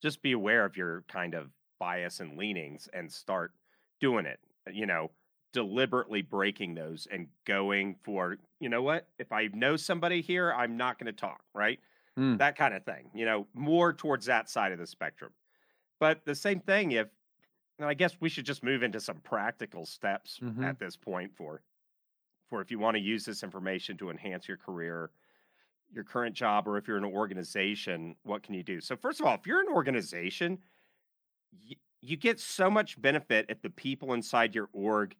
[0.00, 3.52] just be aware of your kind of bias and leanings and start
[4.00, 4.38] doing it.
[4.72, 5.10] You know,
[5.52, 9.08] deliberately breaking those and going for, you know what?
[9.18, 11.80] If I know somebody here, I'm not going to talk, right?
[12.16, 12.36] Hmm.
[12.36, 13.10] That kind of thing.
[13.14, 15.32] You know, more towards that side of the spectrum.
[15.98, 17.08] But the same thing if
[17.78, 20.64] and I guess we should just move into some practical steps Mhm.
[20.64, 21.62] at this point for
[22.48, 25.10] for if you want to use this information to enhance your career,
[25.90, 28.80] your current job, or if you're an organization, what can you do?
[28.80, 30.62] So, first of all, if you're an organization,
[31.52, 35.16] y- you get so much benefit if the people inside your org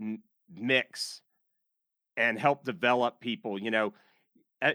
[0.00, 1.22] m- mix
[2.16, 3.58] and help develop people.
[3.60, 3.94] You know,
[4.62, 4.74] uh,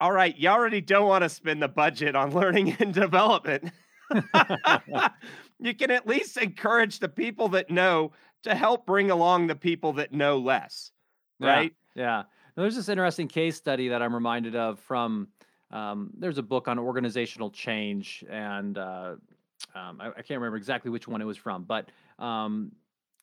[0.00, 3.72] all right, you already don't want to spend the budget on learning and development.
[5.58, 9.92] you can at least encourage the people that know to help bring along the people
[9.94, 10.92] that know less
[11.40, 11.72] right?
[11.94, 12.24] Yeah.
[12.56, 15.28] Now, there's this interesting case study that I'm reminded of from.
[15.70, 19.16] Um, there's a book on organizational change, and uh,
[19.74, 22.70] um, I, I can't remember exactly which one it was from, but um,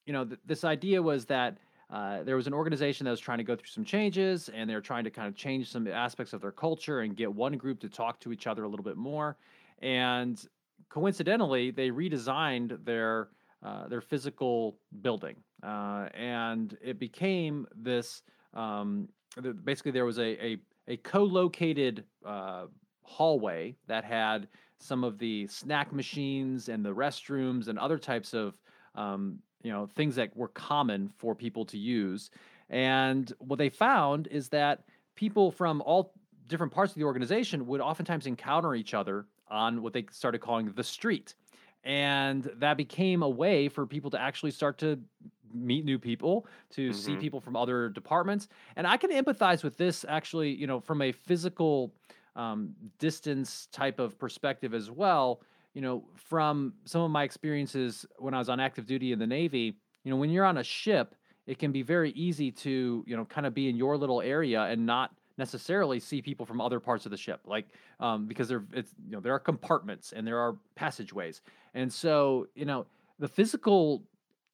[0.05, 1.57] you know, th- this idea was that
[1.89, 4.81] uh, there was an organization that was trying to go through some changes, and they're
[4.81, 7.89] trying to kind of change some aspects of their culture and get one group to
[7.89, 9.37] talk to each other a little bit more.
[9.81, 10.43] And
[10.89, 13.29] coincidentally, they redesigned their
[13.63, 18.21] uh, their physical building, uh, and it became this.
[18.53, 19.07] Um,
[19.63, 22.65] basically, there was a a, a co-located uh,
[23.03, 24.47] hallway that had
[24.79, 28.53] some of the snack machines and the restrooms and other types of
[28.95, 32.29] um, you know things that were common for people to use.
[32.69, 34.83] And what they found is that
[35.15, 36.13] people from all
[36.47, 40.71] different parts of the organization would oftentimes encounter each other on what they started calling
[40.71, 41.35] the street.
[41.83, 44.99] And that became a way for people to actually start to
[45.53, 47.19] meet new people, to see Mhm.
[47.19, 48.47] people from other departments.
[48.75, 51.93] And I can empathize with this actually, you know, from a physical
[52.35, 55.41] um, distance type of perspective as well.
[55.73, 59.27] You know, from some of my experiences when I was on active duty in the
[59.27, 63.15] Navy, you know, when you're on a ship, it can be very easy to, you
[63.17, 66.79] know, kind of be in your little area and not necessarily see people from other
[66.79, 67.67] parts of the ship, like
[67.99, 71.41] um, because there it's you know there are compartments and there are passageways,
[71.73, 72.85] and so you know
[73.19, 74.03] the physical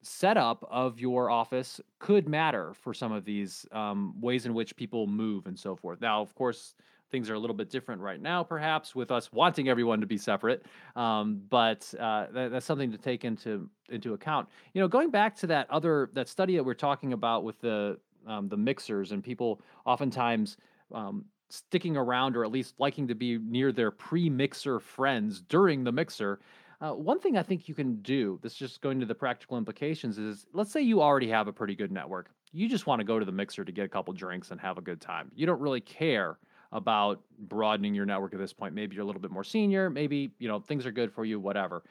[0.02, 5.06] setup of your office could matter for some of these um, ways in which people
[5.06, 6.00] move and so forth.
[6.00, 6.74] Now, of course,
[7.10, 10.16] things are a little bit different right now, perhaps with us wanting everyone to be
[10.16, 10.64] separate.
[10.96, 14.48] Um, but uh, that, that's something to take into into account.
[14.72, 17.98] You know, going back to that other that study that we're talking about with the
[18.26, 20.56] um, the mixers and people oftentimes
[20.92, 25.92] um, sticking around or at least liking to be near their pre-mixer friends during the
[25.92, 26.40] mixer.
[26.80, 29.58] Uh, one thing I think you can do, this is just going to the practical
[29.58, 32.30] implications, is let's say you already have a pretty good network.
[32.52, 34.78] You just want to go to the mixer to get a couple drinks and have
[34.78, 35.30] a good time.
[35.34, 36.38] You don't really care
[36.72, 38.74] about broadening your network at this point.
[38.74, 41.38] Maybe you're a little bit more senior, maybe, you know, things are good for you,
[41.40, 41.82] whatever.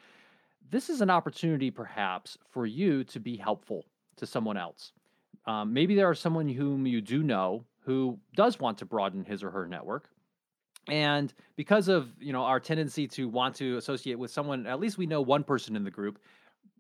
[0.71, 3.85] This is an opportunity perhaps for you to be helpful
[4.15, 4.93] to someone else.
[5.45, 9.43] Um, maybe there are someone whom you do know who does want to broaden his
[9.43, 10.11] or her network.
[10.87, 14.99] And because of, you know, our tendency to want to associate with someone, at least
[14.99, 16.19] we know one person in the group,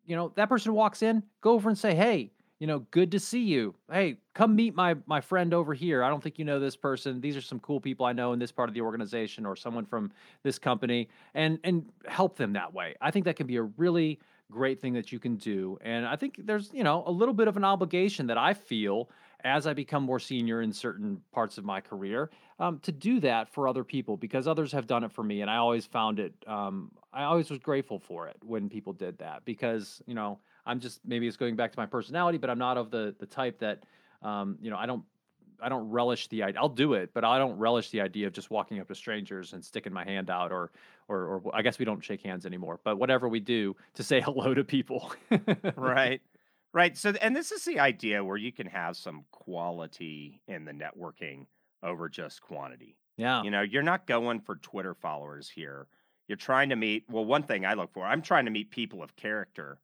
[0.05, 3.19] you know, that person walks in, go over and say, "Hey, you know, good to
[3.19, 3.73] see you.
[3.91, 6.03] Hey, come meet my my friend over here.
[6.03, 7.21] I don't think you know this person.
[7.21, 9.85] These are some cool people I know in this part of the organization or someone
[9.85, 10.11] from
[10.43, 12.95] this company and and help them that way.
[13.01, 14.19] I think that can be a really
[14.51, 15.79] great thing that you can do.
[15.81, 19.09] And I think there's, you know, a little bit of an obligation that I feel
[19.43, 22.29] as I become more senior in certain parts of my career
[22.59, 25.41] um, to do that for other people because others have done it for me.
[25.41, 29.17] And I always found it, um, I always was grateful for it when people did
[29.19, 32.59] that because, you know, I'm just maybe it's going back to my personality, but I'm
[32.59, 33.83] not of the the type that
[34.21, 35.03] um, you know I don't
[35.61, 36.61] I don't relish the idea.
[36.61, 39.53] I'll do it, but I don't relish the idea of just walking up to strangers
[39.53, 40.71] and sticking my hand out, or,
[41.07, 42.79] or, or I guess we don't shake hands anymore.
[42.83, 45.11] But whatever we do to say hello to people,
[45.75, 46.21] right,
[46.73, 46.97] right.
[46.97, 51.45] So, and this is the idea where you can have some quality in the networking
[51.83, 52.97] over just quantity.
[53.17, 55.87] Yeah, you know, you're not going for Twitter followers here.
[56.27, 57.05] You're trying to meet.
[57.09, 59.79] Well, one thing I look for, I'm trying to meet people of character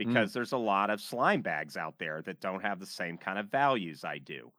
[0.00, 0.06] Mm.
[0.06, 0.34] because mm.
[0.34, 3.46] there's a lot of slime bags out there that don't have the same kind of
[3.46, 4.52] values I do.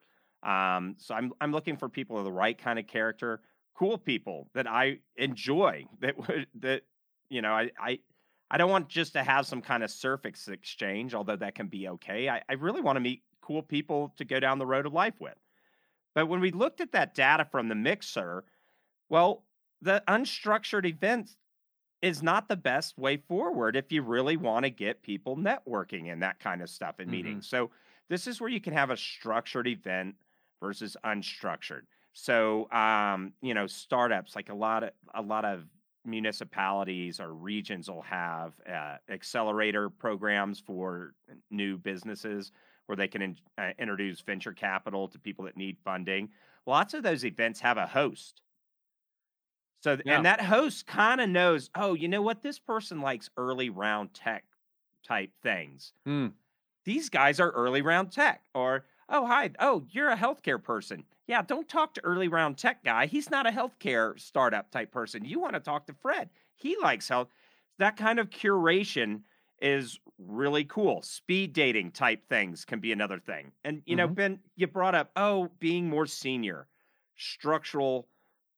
[0.43, 3.41] Um, so I'm I'm looking for people of the right kind of character,
[3.75, 5.85] cool people that I enjoy.
[6.01, 6.83] That would that
[7.29, 7.99] you know I I
[8.51, 11.87] I don't want just to have some kind of surface exchange, although that can be
[11.87, 12.27] okay.
[12.27, 15.13] I, I really want to meet cool people to go down the road of life
[15.21, 15.37] with.
[16.13, 18.43] But when we looked at that data from the mixer,
[19.07, 19.45] well,
[19.81, 21.37] the unstructured events
[22.01, 26.21] is not the best way forward if you really want to get people networking and
[26.21, 27.11] that kind of stuff in mm-hmm.
[27.11, 27.47] meetings.
[27.47, 27.71] So
[28.09, 30.15] this is where you can have a structured event
[30.59, 31.83] versus unstructured.
[32.11, 35.63] So um, you know, startups like a lot of a lot of
[36.05, 41.13] municipalities or regions will have uh, accelerator programs for
[41.49, 42.51] new businesses
[42.87, 46.29] where they can in, uh, introduce venture capital to people that need funding.
[46.65, 48.41] Lots of those events have a host
[49.81, 50.15] so, yeah.
[50.15, 52.43] and that host kind of knows, oh, you know what?
[52.43, 54.43] This person likes early round tech
[55.05, 55.93] type things.
[56.07, 56.33] Mm.
[56.85, 58.43] These guys are early round tech.
[58.53, 59.49] Or, oh, hi.
[59.59, 61.03] Oh, you're a healthcare person.
[61.31, 63.05] Yeah, don't talk to early round tech guy.
[63.05, 65.23] He's not a healthcare startup type person.
[65.23, 66.29] You want to talk to Fred.
[66.55, 67.29] He likes health.
[67.79, 69.21] That kind of curation
[69.61, 71.01] is really cool.
[71.03, 73.53] Speed dating type things can be another thing.
[73.63, 74.09] And, you mm-hmm.
[74.09, 76.67] know, Ben, you brought up, oh, being more senior,
[77.15, 78.09] structural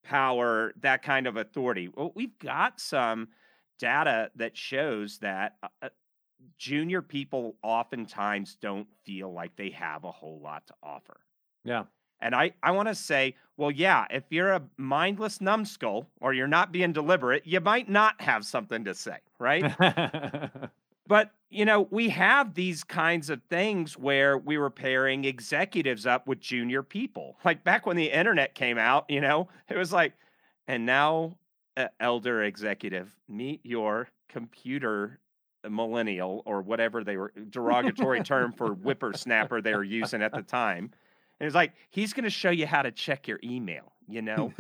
[0.04, 1.90] power, that kind of authority.
[1.94, 3.28] Well, we've got some
[3.78, 5.90] data that shows that uh, uh,
[6.58, 11.20] junior people oftentimes don't feel like they have a whole lot to offer.
[11.64, 11.84] Yeah.
[12.24, 16.48] And I, I want to say, well, yeah, if you're a mindless numbskull or you're
[16.48, 19.76] not being deliberate, you might not have something to say, right?
[21.06, 26.28] But, you know, we have these kinds of things where we were pairing executives up
[26.28, 27.38] with junior people.
[27.44, 30.14] Like back when the internet came out, you know, it was like,
[30.68, 31.38] and now,
[31.76, 35.20] uh, elder executive, meet your computer
[35.70, 40.92] millennial or whatever they were derogatory term for whippersnapper they were using at the time.
[41.40, 44.54] And it's like, he's going to show you how to check your email, you know?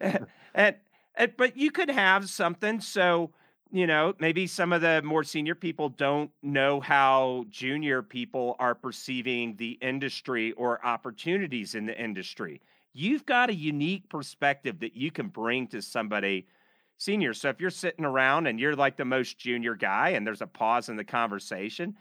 [0.00, 0.76] and, and,
[1.14, 2.80] and, but you could have something.
[2.80, 3.30] So,
[3.70, 8.74] you know, maybe some of the more senior people don't know how junior people are
[8.74, 12.60] perceiving the industry or opportunities in the industry.
[12.92, 16.46] You've got a unique perspective that you can bring to somebody
[16.98, 17.34] senior.
[17.34, 20.46] So if you're sitting around and you're like the most junior guy and there's a
[20.46, 21.96] pause in the conversation,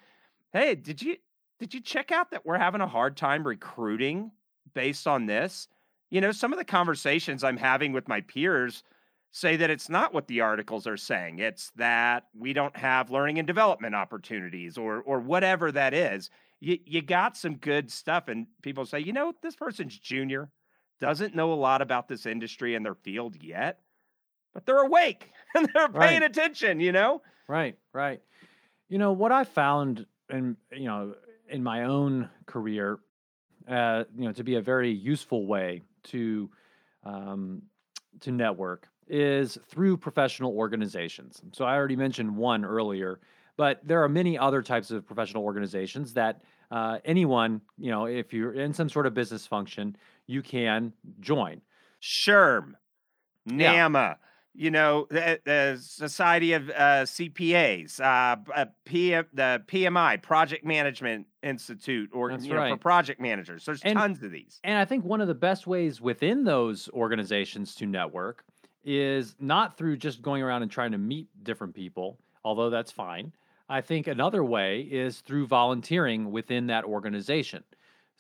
[0.54, 1.18] hey, did you
[1.60, 4.32] did you check out that we're having a hard time recruiting
[4.74, 5.68] based on this?
[6.10, 8.84] You know, some of the conversations I'm having with my peers
[9.32, 11.40] say that it's not what the articles are saying.
[11.40, 16.30] It's that we don't have learning and development opportunities or or whatever that is.
[16.60, 20.52] You you got some good stuff and people say, "You know, this person's junior.
[21.00, 23.82] doesn't know a lot about this industry and their field yet,
[24.54, 26.24] but they're awake and they're paying Right.
[26.24, 27.22] attention, you know?
[27.48, 28.22] Right, right.
[28.90, 31.16] You know what I found, and you know,
[31.54, 33.00] in my own career,
[33.70, 36.50] uh, you know, to be a very useful way to
[37.04, 37.62] um,
[38.20, 41.42] to network is through professional organizations.
[41.52, 43.20] So I already mentioned one earlier,
[43.56, 46.42] but there are many other types of professional organizations that
[46.72, 49.96] uh, anyone, you know, if you're in some sort of business function,
[50.26, 51.62] you can join.
[52.02, 52.74] SHRM,
[53.46, 54.16] Yeah.
[54.56, 61.26] You know, the, the Society of uh, CPAs, uh, uh, PM, the PMI, Project Management
[61.42, 63.66] Institute, or you know, for project managers.
[63.66, 64.60] There's And- tons of these.
[64.64, 68.46] And I think one of the best ways within those organizations to network
[68.86, 73.32] is not through just going around and trying to meet different people, although that's fine.
[73.70, 77.64] I think another way is through volunteering within that organization.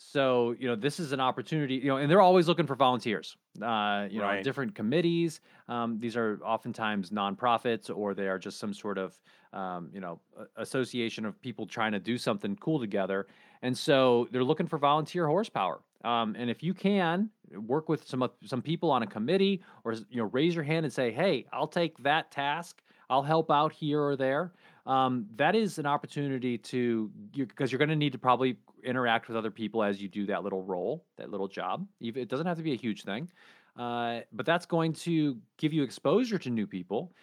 [0.05, 3.37] So, you know, this is an opportunity, you know, and they're always looking for volunteers,
[3.61, 4.35] uh, you know, Right.
[4.35, 5.39] different committees.
[5.69, 9.19] Um, these are oftentimes nonprofits or they are just some sort of,
[9.53, 10.21] um, you know,
[10.57, 13.27] association of people trying to do something cool together.
[13.61, 15.83] And so they're looking for volunteer horsepower.
[16.03, 19.93] Um, and if you can work with some of- some people on a committee, or
[19.93, 22.83] you know, raise your hand and say, "Hey, I'll take that task.
[23.09, 24.53] I'll help out here or there."
[24.85, 29.37] Um, that is an opportunity to because you're going to need to probably interact with
[29.37, 31.87] other people as you do that little role, that little job.
[32.01, 33.29] It doesn't have to be a huge thing,
[33.77, 37.13] uh, but that's going to give you exposure to new people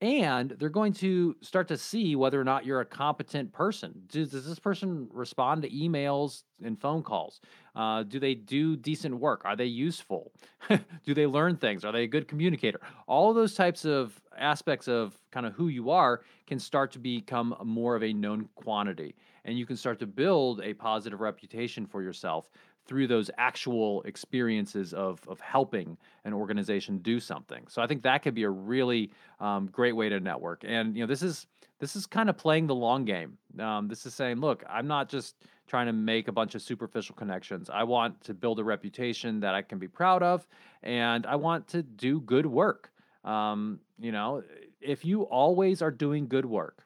[0.00, 4.02] and they're going to start to see whether or not you're a competent person.
[4.06, 7.40] Does, does this person respond to emails and phone calls?
[7.74, 9.42] Uh, do they do decent work?
[9.44, 10.32] Are they useful?
[11.04, 11.84] do they learn things?
[11.84, 12.80] Are they a good communicator?
[13.08, 17.56] All those types of aspects of kind of who you are can start to become
[17.64, 19.14] more of a known quantity,
[19.44, 22.50] and you can start to build a positive reputation for yourself
[22.86, 27.64] through those actual experiences of of helping an organization do something.
[27.68, 29.10] So I think that could be a really
[29.40, 30.64] um, great way to network.
[30.66, 31.46] And you know, this is
[31.78, 33.38] this is kind of playing the long game.
[33.60, 35.36] Um, this is saying, look, I'm not just
[35.68, 37.70] trying to make a bunch of superficial connections.
[37.70, 40.46] I want to build a reputation that I can be proud of,
[40.82, 42.90] and I want to do good work.
[43.24, 44.42] Um, you know,
[44.80, 46.84] if you always are doing good work,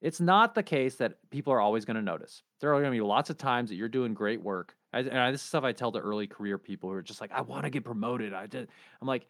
[0.00, 2.42] it's not the case that people are always going to notice.
[2.60, 4.74] There are going to be lots of times that you're doing great work.
[4.92, 7.20] I, and I, this is stuff I tell to early career people who are just
[7.20, 8.32] like, I want to get promoted.
[8.32, 8.68] I did.
[9.00, 9.26] I'm like,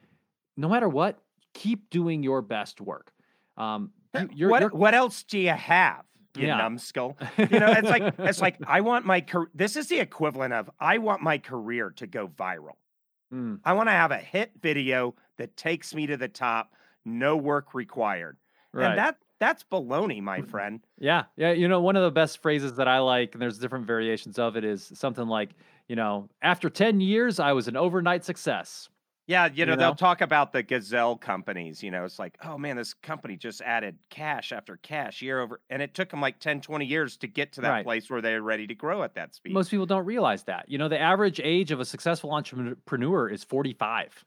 [0.56, 1.18] no matter what,
[1.54, 3.12] keep doing your best work.
[3.56, 6.04] Um, you- you're, what you're- what else do you have?
[6.36, 6.56] You Yeah.
[6.56, 7.16] numbskull.
[7.38, 9.48] You know, it's like it's like I want my career.
[9.54, 12.74] this is the equivalent of I want my career to go viral.
[13.34, 16.72] Mm, I want to have a hit video that takes me to the top,
[17.04, 18.36] no work required.
[18.72, 18.90] right.
[18.90, 20.80] And that that's baloney, my friend.
[20.98, 21.52] Yeah, yeah.
[21.52, 24.56] You know, one of the best phrases that I like, and there's different variations of
[24.56, 25.50] it, is something like,
[25.88, 28.88] you know, after 10 years, I was an overnight success.
[29.26, 31.82] Yeah, you know, You they'll talk about the gazelle companies.
[31.82, 35.60] You know, it's like, oh man, this company just added cash after cash year over.
[35.70, 37.84] And it took them like 10, 20 years to get to that Right.
[37.84, 39.54] place where they're ready to grow at that speed.
[39.54, 40.68] Most people don't realize that.
[40.68, 44.24] You know, the average age of a successful entrepreneur is 45.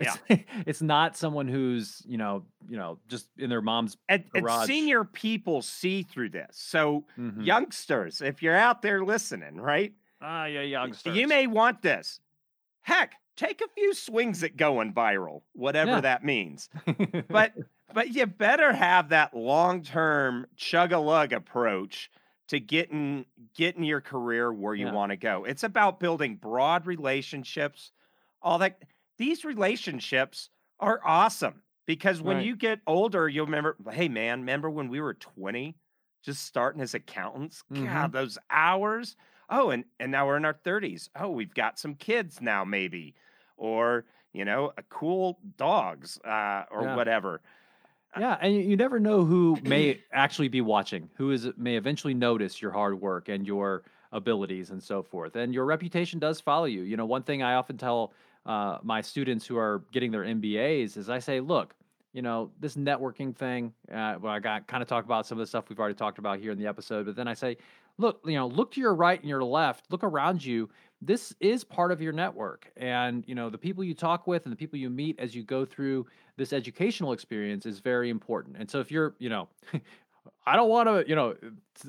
[0.00, 0.18] It's,
[0.66, 3.96] it's not someone who's, you know, you know, just in their mom's.
[4.10, 6.48] and, and senior people see through this.
[6.52, 7.46] So, Mhm.
[7.46, 9.94] youngsters, if you're out there listening, right?
[10.20, 11.16] Ah, yeah, youngsters.
[11.16, 12.20] You may want this.
[12.82, 16.00] Heck, take a few swings at going viral, whatever Yeah.
[16.02, 16.68] that means.
[17.30, 17.54] But
[17.92, 22.10] but you better have that long-term chug-a-lug approach
[22.48, 24.92] to getting getting your career where you Yeah.
[24.92, 25.44] want to go.
[25.44, 27.92] It's about building broad relationships.
[28.42, 28.82] All that
[29.18, 32.46] these relationships are awesome because when Right.
[32.46, 35.76] you get older, you'll remember, hey man, remember when we were 20
[36.22, 37.62] just starting as accountants?
[37.72, 37.84] Mhm.
[37.86, 39.16] God, those hours.
[39.48, 41.10] Oh, and and now we're in our 30s.
[41.14, 43.14] Oh, we've got some kids now maybe.
[43.56, 46.96] Or, you know, a cool dogs uh, or Yeah.
[46.96, 47.40] whatever.
[48.18, 52.62] Yeah, and you, never know who may actually be watching, who is may eventually notice
[52.62, 53.82] your hard work and your
[54.12, 55.34] abilities and so forth.
[55.36, 56.82] And your reputation does follow you.
[56.82, 58.12] You know, one thing I often tell
[58.46, 61.74] uh, my students who are getting their MBAs is I say, look,
[62.12, 63.72] you know, this networking thing.
[63.92, 66.18] Uh, well, I got kind of talk about some of the stuff we've already talked
[66.18, 67.56] about here in the episode, but then I say,
[67.98, 70.68] look, you know, look to your right and your left, look around you.
[71.06, 74.52] This is part of your network, and you know, the people you talk with and
[74.52, 78.56] the people you meet as you go through this educational experience is very important.
[78.58, 79.48] And so if you're, you know,
[80.46, 81.34] I don't want to, you know,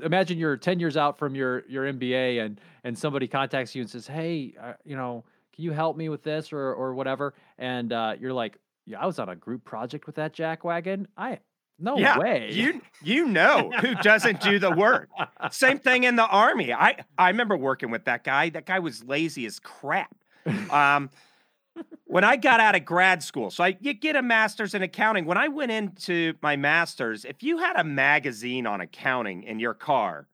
[0.02, 3.90] imagine you're 10 years out from your your MBA and and somebody contacts you and
[3.90, 7.94] says, "Hey, uh, you know, can you help me with this or or whatever?" And
[7.94, 11.06] uh, you're like, "Yeah, I was on a group project with that jackwagon.
[11.16, 11.40] I
[11.80, 15.10] no yeah, way." You you know who doesn't do the work.
[15.52, 16.74] Same thing in the army.
[16.74, 18.50] I I remember working with that guy.
[18.50, 20.16] That guy was lazy as crap.
[20.70, 21.10] Um,
[22.06, 25.26] when I got out of grad school, so I you get a master's in accounting.
[25.26, 29.74] When I went into my master's, if you had a magazine on accounting in your
[29.74, 30.28] car,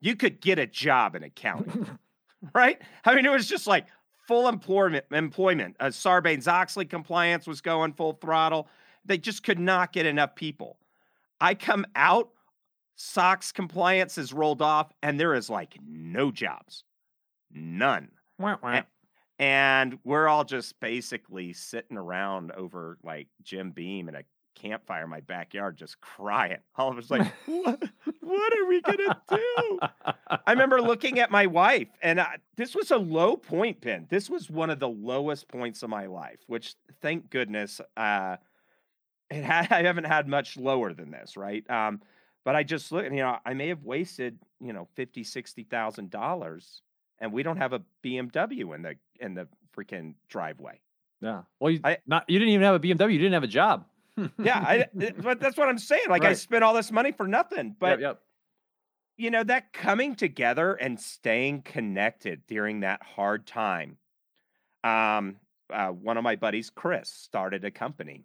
[0.00, 1.98] you could get a job in accounting,
[2.54, 2.80] right?
[3.04, 3.86] I mean, it was just like
[4.26, 5.04] full employment.
[5.10, 5.76] Employment.
[5.80, 8.68] Uh, Sarbanes Oxley compliance was going full throttle.
[9.04, 10.78] They just could not get enough people.
[11.40, 12.30] I come out,
[12.96, 16.84] SOX compliance is rolled off, and there is like no jobs,
[17.52, 18.10] none.
[18.38, 18.82] Wah, wah.
[19.38, 24.24] And we're all just basically sitting around over like Jim Beam and a
[24.56, 26.58] campfire in my backyard, just crying.
[26.76, 27.82] All of us like, what,
[28.20, 29.78] what are we gonna do?
[30.28, 34.06] I remember looking at my wife, and I, this was a low point, Ben.
[34.08, 38.36] This was one of the lowest points of my life, which thank goodness, uh,
[39.30, 41.68] it had, I haven't had much lower than this, right?
[41.70, 42.00] Um,
[42.44, 46.10] but I just look, you know, I may have wasted, you know, fifty, sixty thousand
[46.10, 46.82] dollars,
[47.18, 50.80] and we don't have a BMW in the in the freaking driveway.
[51.20, 51.42] Yeah.
[51.58, 53.12] Well, you, I- not, you didn't even have a BMW.
[53.12, 53.86] You didn't have a job.
[54.38, 54.86] Yeah, I,
[55.18, 56.06] but that's what I'm saying.
[56.08, 57.74] Like I spent all this money for nothing.
[57.78, 58.20] But yep, yep.
[59.16, 63.96] you know that coming together and staying connected during that hard time
[64.84, 65.36] um
[65.72, 68.24] uh, one of my buddies chris started a company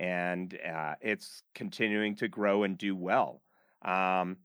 [0.00, 3.40] and uh, it's continuing to grow and do well
[3.82, 4.36] um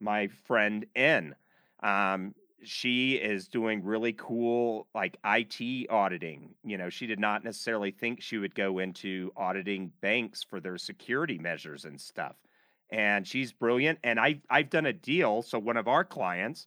[0.00, 1.34] my friend n
[1.82, 2.34] um
[2.64, 6.54] she is doing really cool like IT auditing.
[6.62, 10.78] You know, she did not necessarily think she would go into auditing banks for their
[10.78, 12.36] security measures and stuff
[12.92, 13.98] and she's brilliant.
[14.04, 15.42] And I I've done a deal.
[15.42, 16.66] So one of our clients,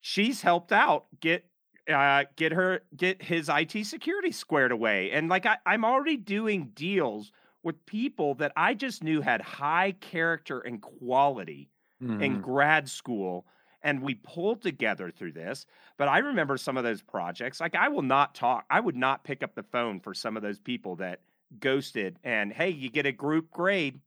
[0.00, 1.44] she's helped out get
[1.92, 5.10] uh, get her get his IT security squared away.
[5.10, 7.32] And like I, I'm already doing deals
[7.64, 11.70] with people that I just knew had high character and quality
[12.18, 12.40] in Mhm.
[12.40, 13.46] grad school.
[13.82, 15.66] And we pulled together through this.
[15.98, 17.60] But I remember some of those projects.
[17.60, 20.42] Like I will not talk, I would not pick up the phone for some of
[20.42, 21.20] those people that
[21.60, 24.00] ghosted and hey, you get a group grade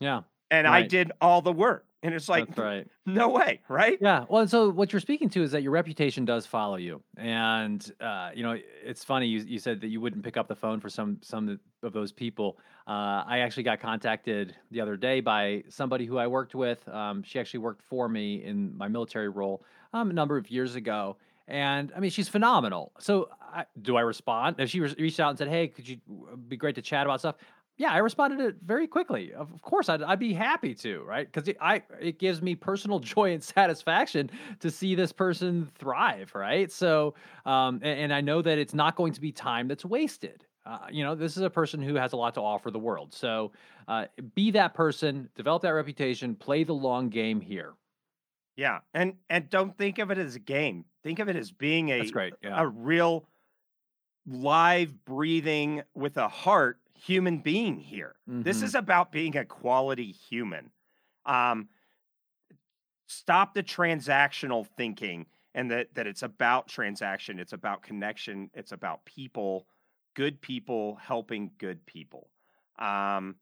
[0.00, 1.86] Yeah, and I did all the work.
[2.02, 2.86] And it's like, that's right.
[3.06, 3.98] no way, right?
[4.00, 4.26] Yeah.
[4.28, 8.30] Well, so what you're speaking to is that your reputation does follow you, and uh,
[8.34, 9.26] you know it's funny.
[9.26, 12.12] You you said that you wouldn't pick up the phone for some some of those
[12.12, 12.58] people.
[12.86, 16.86] Uh, I actually got contacted the other day by somebody who I worked with.
[16.88, 19.64] Um, she actually worked for me in my military role
[19.94, 21.16] um, a number of years ago.
[21.48, 22.92] And I mean, she's phenomenal.
[22.98, 24.56] So, I, do I respond?
[24.58, 25.98] If she re- reached out and said, "Hey, could you
[26.48, 27.36] be great to chat about stuff?"
[27.78, 29.32] Yeah, I responded it very quickly.
[29.32, 31.30] Of of course, I'd, I'd be happy to, right?
[31.30, 34.30] Because it, I it gives me personal joy and satisfaction
[34.60, 36.70] to see this person thrive, right?
[36.72, 37.14] So,
[37.44, 40.45] um, and, and I know that it's not going to be time that's wasted.
[40.66, 43.14] Uh, you know, this is a person who has a lot to offer the world.
[43.14, 43.52] So,
[43.86, 47.74] uh, be that person, develop that reputation, play the long game here.
[48.56, 48.80] Yeah.
[48.94, 50.86] And and don't think of it as a game.
[51.04, 52.34] Think of it as being a great.
[52.42, 52.60] Yeah.
[52.60, 53.28] a real
[54.26, 58.16] live breathing with a heart human being here.
[58.26, 58.64] This Mhm.
[58.64, 60.72] is about being a quality human.
[61.26, 61.68] Um
[63.08, 69.04] stop the transactional thinking and that that it's about transaction, it's about connection, it's about
[69.04, 69.66] people,
[70.16, 72.28] good people helping good people.
[72.78, 73.36] Um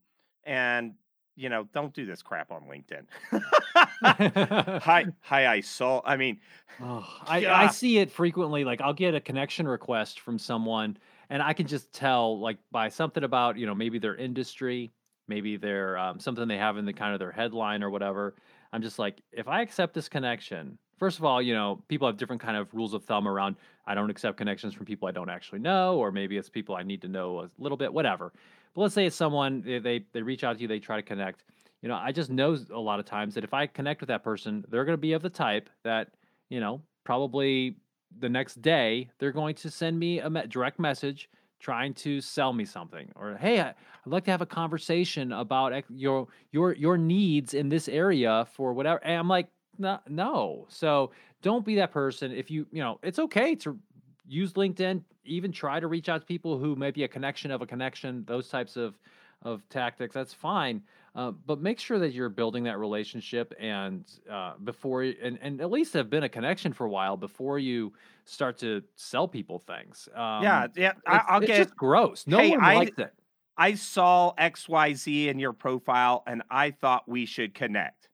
[0.44, 0.94] and
[1.36, 3.06] you know, don't do this crap on LinkedIn.
[4.82, 6.00] hi, hi, I saw.
[6.04, 6.38] I mean,
[6.80, 8.64] Oh, I, I see it frequently.
[8.64, 10.96] Like I'll get a connection request from someone,
[11.30, 14.92] and I can just tell, like by something about you know maybe their industry,
[15.28, 18.34] maybe their um, something they have in the kind of their headline or whatever.
[18.72, 22.16] I'm just like, if I accept this connection, first of all, you know, people have
[22.16, 23.56] different kind of rules of thumb around.
[23.86, 26.82] I don't accept connections from people I don't actually know, or maybe it's people I
[26.82, 28.32] need to know a little bit, whatever.
[28.74, 31.02] But let's say it's someone they they, they reach out to you, they try to
[31.02, 31.44] connect.
[31.82, 34.24] You know, I just know a lot of times that if I connect with that
[34.24, 36.08] person, they're going to be of the type that
[36.48, 37.76] you know, probably
[38.20, 41.28] the next day, they're going to send me a me- direct message
[41.60, 43.74] trying to sell me something or hey I, i'd
[44.06, 49.02] like to have a conversation about your your your needs in this area for whatever
[49.02, 49.48] and i'm like
[49.78, 51.10] no no so
[51.42, 53.78] don't be that person if you you know it's okay to
[54.26, 57.62] use linkedin even try to reach out to people who may be a connection of
[57.62, 58.98] a connection those types of
[59.42, 60.82] of tactics that's fine
[61.14, 65.70] uh, but make sure that you're building that relationship and uh, before and, and at
[65.70, 67.92] least have been a connection for a while before you
[68.24, 70.08] start to sell people things.
[70.12, 70.92] Um, yeah, yeah.
[71.06, 71.56] I, it's, I'll it's get.
[71.58, 72.26] just gross.
[72.26, 73.12] No Hey, one I- likes it.
[73.56, 78.08] I saw X Y Z in your profile, and I thought we should connect.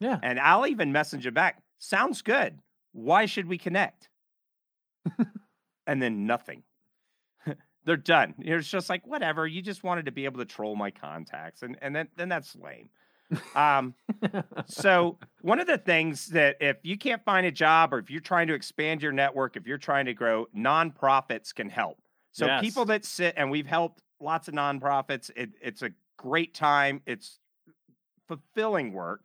[0.00, 0.18] Yeah.
[0.22, 1.62] And I'll even message it back.
[1.78, 2.58] Sounds good.
[2.92, 4.08] Why should we connect?
[5.86, 6.62] and then nothing.
[7.84, 8.34] They're done.
[8.38, 9.46] It's just like whatever.
[9.46, 12.56] You just wanted to be able to troll my contacts, and and then then that's
[12.56, 12.88] lame.
[13.54, 13.94] Um,
[14.66, 18.20] so one of the things that if you can't find a job or if you're
[18.20, 21.98] trying to expand your network, if you're trying to grow, nonprofits can help.
[22.32, 22.60] So Yes.
[22.60, 25.30] people that sit and we've helped lots of nonprofits.
[25.34, 27.00] It, it's a great time.
[27.06, 27.38] It's
[28.28, 29.22] fulfilling work.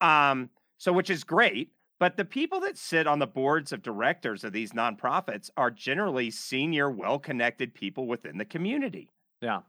[0.00, 1.72] Um, so which is great.
[1.98, 6.30] But the people that sit on the boards of directors of these nonprofits are generally
[6.30, 9.10] senior, well-connected people within the community.
[9.40, 9.60] Yeah.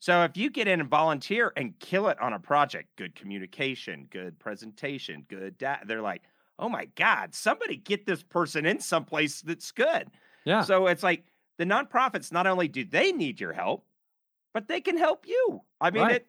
[0.00, 4.06] So if you get in and volunteer and kill it on a project, good communication,
[4.10, 6.22] good presentation, good data, they're like,
[6.58, 10.10] oh my God, somebody get this person in someplace that's good.
[10.44, 10.62] Yeah.
[10.62, 11.24] So it's like
[11.58, 13.84] the nonprofits, not only do they need your help,
[14.54, 15.60] but they can help you.
[15.80, 16.14] I mean, Right.
[16.16, 16.26] it,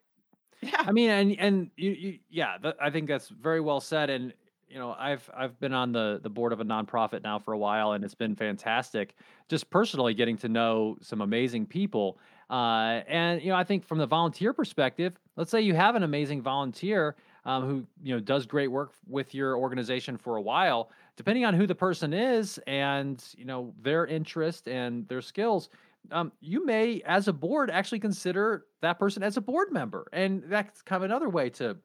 [0.61, 0.83] yeah.
[0.85, 4.09] I mean, and and you, you yeah, th- I think that's very well said.
[4.09, 4.33] And
[4.69, 7.57] you know, I've I've been on the the board of a nonprofit now for a
[7.57, 9.15] while, and it's been fantastic.
[9.47, 12.19] Just personally getting to know some amazing people.
[12.49, 16.03] Uh, and you know, I think from the volunteer perspective, let's say you have an
[16.03, 20.91] amazing volunteer um, who you know does great work with your organization for a while.
[21.15, 25.69] Depending on who the person is and you know their interest and their skills,
[26.11, 30.43] um, you may, as a board, actually consider that person as a board member, and
[30.47, 31.77] that's kind of another way to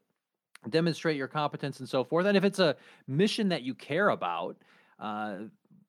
[0.68, 2.26] demonstrate your competence and so forth.
[2.26, 2.76] And if it's a
[3.06, 4.56] mission that you care about,
[4.98, 5.36] uh,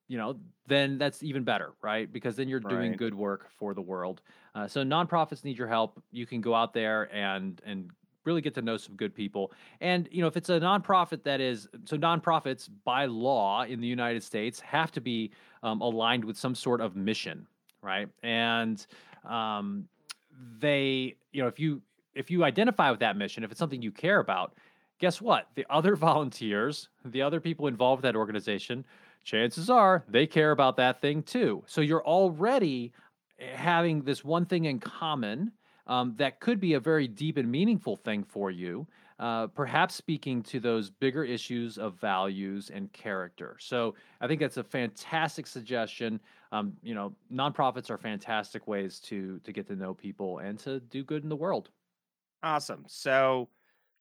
[0.07, 0.37] you know,
[0.67, 2.11] then that's even better, right?
[2.11, 4.21] Because then you're doing good work for the world.
[4.53, 6.01] Uh, so nonprofits need your help.
[6.11, 7.91] You can go out there and and
[8.23, 9.51] really get to know some good people.
[9.81, 13.87] And you know, if it's a nonprofit that is so nonprofits by law in the
[13.87, 15.31] United States have to be
[15.63, 17.47] um, aligned with some sort of mission,
[17.81, 18.09] right?
[18.23, 18.85] And
[19.23, 19.87] um,
[20.59, 21.81] they, you know, if you
[22.13, 24.53] if you identify with that mission, if it's something you care about,
[24.99, 25.47] guess what?
[25.55, 28.85] The other volunteers, the other people involved with that organization,
[29.23, 31.63] chances are they care about that thing too.
[31.67, 32.93] So you're already
[33.39, 35.51] eh, having this one thing in common
[35.87, 38.87] um, that could be a very deep and meaningful thing for you.
[39.17, 43.55] Uh, perhaps speaking to those bigger issues of values and character.
[43.61, 46.19] So I think that's a fantastic suggestion.
[46.51, 50.81] Um, you know, nonprofits are fantastic ways to to get to know people and to
[50.81, 51.69] do good in the world.
[52.43, 52.83] Awesome.
[52.87, 53.49] So,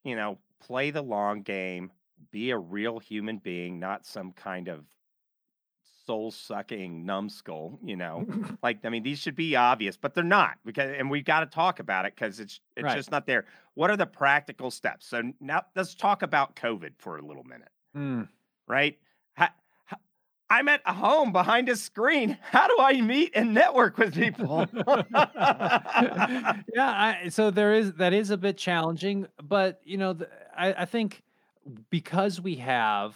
[0.03, 1.91] you know, play the long game,
[2.31, 4.85] be a real human being, not some kind of
[6.05, 8.25] soul sucking numbskull, you know.
[8.63, 11.45] like I mean, these should be obvious, but they're not because and we've got to
[11.47, 12.95] talk about it because it's it's Right.
[12.95, 13.45] just not there.
[13.73, 15.07] What are the practical steps?
[15.07, 18.27] So now let's talk about COVID for a little minute, Mm.
[18.67, 18.97] right?
[20.47, 22.37] I'm at home behind a screen.
[22.39, 24.67] How do I meet and network with people?
[24.75, 30.73] yeah, I, so there is that is a bit challenging, but you know, the, I,
[30.83, 31.23] I think
[31.89, 33.15] because we have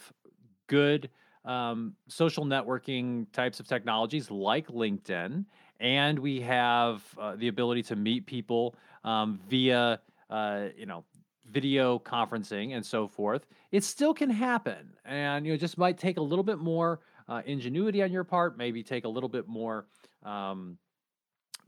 [0.66, 1.12] good
[1.50, 5.45] um, social networking types of technologies like LinkedIn,
[5.80, 11.04] and we have uh, the ability to meet people um, via uh, you know
[11.50, 16.18] video conferencing and so forth, it still can happen, and you know, just might take
[16.18, 19.88] a little bit more uh, ingenuity on your part, maybe take a little bit more.
[20.24, 20.78] Um,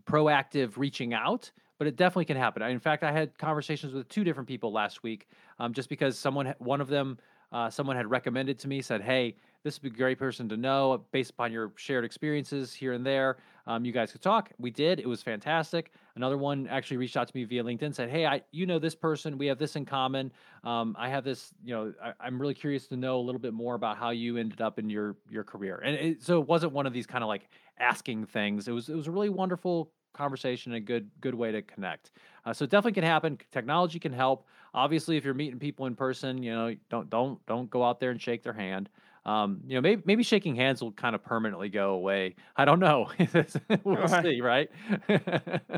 [0.03, 2.63] proactive reaching out, but it definitely can happen.
[2.63, 5.27] In fact, I had conversations with two different people last week,
[5.59, 7.19] um, just because someone, one of them,
[7.51, 10.57] uh, someone had recommended to me, said, "Hey, this would be a great person to
[10.57, 13.37] know based upon your shared experiences here and there.
[13.67, 14.99] Um, you guys could talk." We did.
[14.99, 15.91] It was fantastic.
[16.15, 18.95] Another one actually reached out to me via LinkedIn, said, "Hey, I, you know this
[18.95, 19.37] person.
[19.37, 20.31] We have this in common.
[20.63, 21.53] Um, I have this.
[21.63, 24.37] You know, I, I'm really curious to know a little bit more about how you
[24.37, 27.23] ended up in your your career." And it, so it wasn't one of these kind
[27.23, 27.49] of like
[27.79, 28.67] asking things.
[28.67, 32.11] It was it was a really wonderful conversation and a good good way to connect.
[32.45, 33.37] Uh, so it definitely can happen.
[33.51, 34.45] Technology can help.
[34.73, 38.11] Obviously, if you're meeting people in person, you know, don't don't don't go out there
[38.11, 38.89] and shake their hand.
[39.25, 42.35] Um, you know, maybe maybe shaking hands will kind of permanently go away.
[42.55, 43.07] I don't know.
[43.83, 44.23] we'll Right.
[44.23, 44.69] see, right?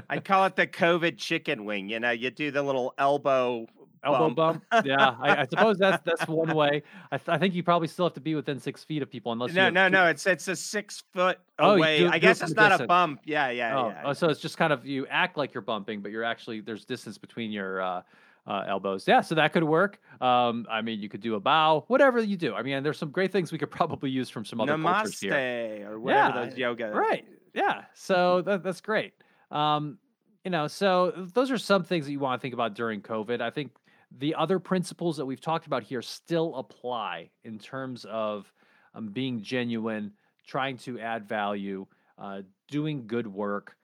[0.10, 1.90] I call it the COVID chicken wing.
[1.90, 3.68] You know, you do the little elbow
[4.06, 4.62] Elbow bump.
[4.72, 4.86] bump.
[4.86, 6.84] Yeah, I, I suppose that's that's one way.
[7.12, 9.32] I, th- I think you probably still have to be within six feet of people,
[9.32, 10.08] unless No, no, two- no.
[10.08, 12.00] It's it's a six foot Oh, away.
[12.00, 13.22] do- I guess it's not a bump.
[13.24, 14.02] Yeah, yeah, Oh, yeah.
[14.06, 16.84] oh, so it's just kind of you act like you're bumping, but you're actually there's
[16.84, 18.02] distance between your uh,
[18.46, 19.08] uh, elbows.
[19.08, 20.00] Yeah, so that could work.
[20.22, 22.54] Um, I mean, you could do a bow, whatever you do.
[22.56, 25.32] I mean, there's some great things we could probably use from some other cultures here.
[25.32, 26.92] Namaste or whatever Yeah, those yoga.
[26.92, 27.26] Right.
[27.54, 27.84] Yeah.
[27.94, 29.14] So that, that's great.
[29.52, 29.98] Um,
[30.44, 33.40] you know, so those are some things that you want to think about during COVID.
[33.40, 33.72] I think
[34.20, 38.52] the other principles that we've talked about here still apply in terms of
[38.94, 40.12] um, being genuine,
[40.46, 41.86] trying to add value,
[42.18, 43.76] uh, doing good work,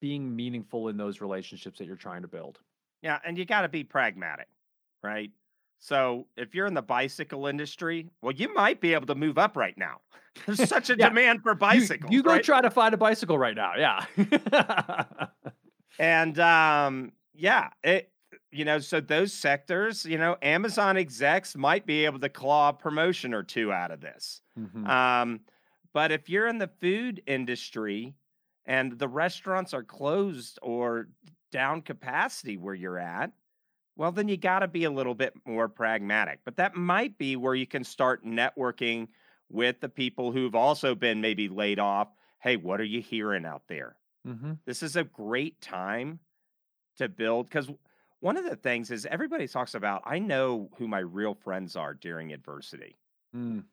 [0.00, 2.58] being meaningful in those relationships that you're trying to build.
[3.02, 4.48] Yeah, and you got to be pragmatic,
[5.02, 5.30] right?
[5.78, 9.56] So if you're in the bicycle industry, well, you might be able to move up
[9.56, 10.00] right now.
[10.46, 11.08] There's such a Yeah.
[11.08, 12.12] demand for bicycles.
[12.12, 12.44] You, go right?
[12.44, 13.72] try to find a bicycle right now.
[13.76, 15.04] Yeah.
[15.98, 18.10] And um, yeah, it
[18.52, 22.72] you know, so those sectors, you know, Amazon execs might be able to claw a
[22.72, 24.40] promotion or two out of this.
[24.58, 24.88] Mhm.
[24.88, 25.40] Um,
[25.92, 28.14] but if you're in the food industry,
[28.64, 31.08] and the restaurants are closed or
[31.50, 33.32] down capacity where you're at,
[33.96, 36.40] well, then you got to be a little bit more pragmatic.
[36.44, 39.08] But that might be where you can start networking
[39.50, 42.08] with the people who've also been maybe laid off.
[42.38, 43.96] Hey, what are you hearing out there?
[44.26, 44.52] Mm-hmm.
[44.64, 46.20] This is a great time
[46.98, 47.70] to build because
[48.20, 51.94] one of the things is everybody talks about, I know who my real friends are
[51.94, 52.96] during adversity.
[53.34, 53.64] Mm.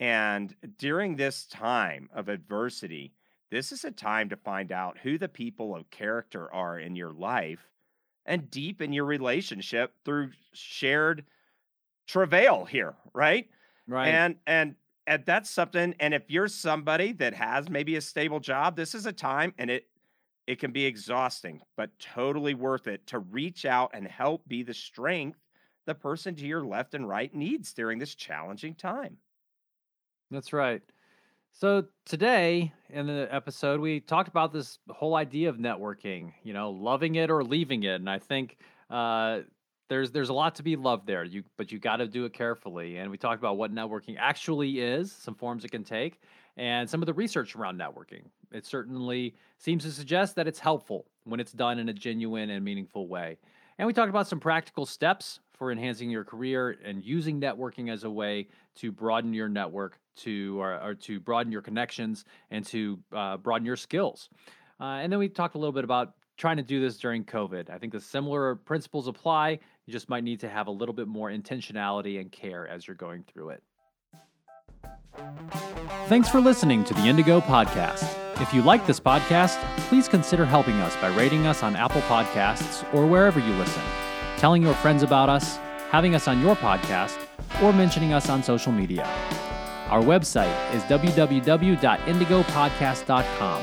[0.00, 3.12] And during this time of adversity,
[3.50, 7.12] this is a time to find out who the people of character are in your
[7.12, 7.70] life
[8.26, 11.24] and deepen your relationship through shared
[12.06, 13.48] travail here, right?
[13.86, 14.08] Right.
[14.08, 14.74] And and
[15.06, 19.06] and that's something and if you're somebody that has maybe a stable job, this is
[19.06, 19.86] a time and it
[20.46, 24.74] it can be exhausting, but totally worth it to reach out and help be the
[24.74, 25.38] strength
[25.88, 29.16] the person to your left and right needs during this challenging time.
[30.30, 30.82] That's right.
[31.60, 36.32] So today in the episode, we talked about this whole idea of networking.
[36.44, 39.40] You know, loving it or leaving it, and I think uh,
[39.88, 41.24] there's there's a lot to be loved there.
[41.24, 42.98] You but you got to do it carefully.
[42.98, 46.20] And we talked about what networking actually is, some forms it can take,
[46.56, 48.22] and some of the research around networking.
[48.52, 52.64] It certainly seems to suggest that it's helpful when it's done in a genuine and
[52.64, 53.36] meaningful way.
[53.78, 58.04] And we talked about some practical steps for enhancing your career and using networking as
[58.04, 58.46] a way
[58.76, 63.66] to broaden your network, to or, or to broaden your connections, and to uh, broaden
[63.66, 64.28] your skills.
[64.80, 67.68] Uh, and then we talked a little bit about trying to do this during COVID.
[67.68, 69.58] I think the similar principles apply.
[69.86, 72.96] You just might need to have a little bit more intentionality and care as you're
[72.96, 73.62] going through it.
[76.06, 78.08] Thanks for listening to the Indigo Podcast.
[78.40, 82.86] If you like this podcast, please consider helping us by rating us on Apple Podcasts
[82.94, 83.82] or wherever you listen,
[84.36, 85.56] telling your friends about us,
[85.90, 87.18] having us on your podcast,
[87.62, 89.08] or mentioning us on social media.
[89.88, 93.62] Our website is www.indigopodcast.com,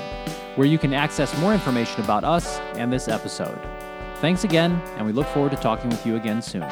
[0.56, 3.60] where you can access more information about us and this episode.
[4.16, 6.66] Thanks again, and we look forward to talking with you again soon.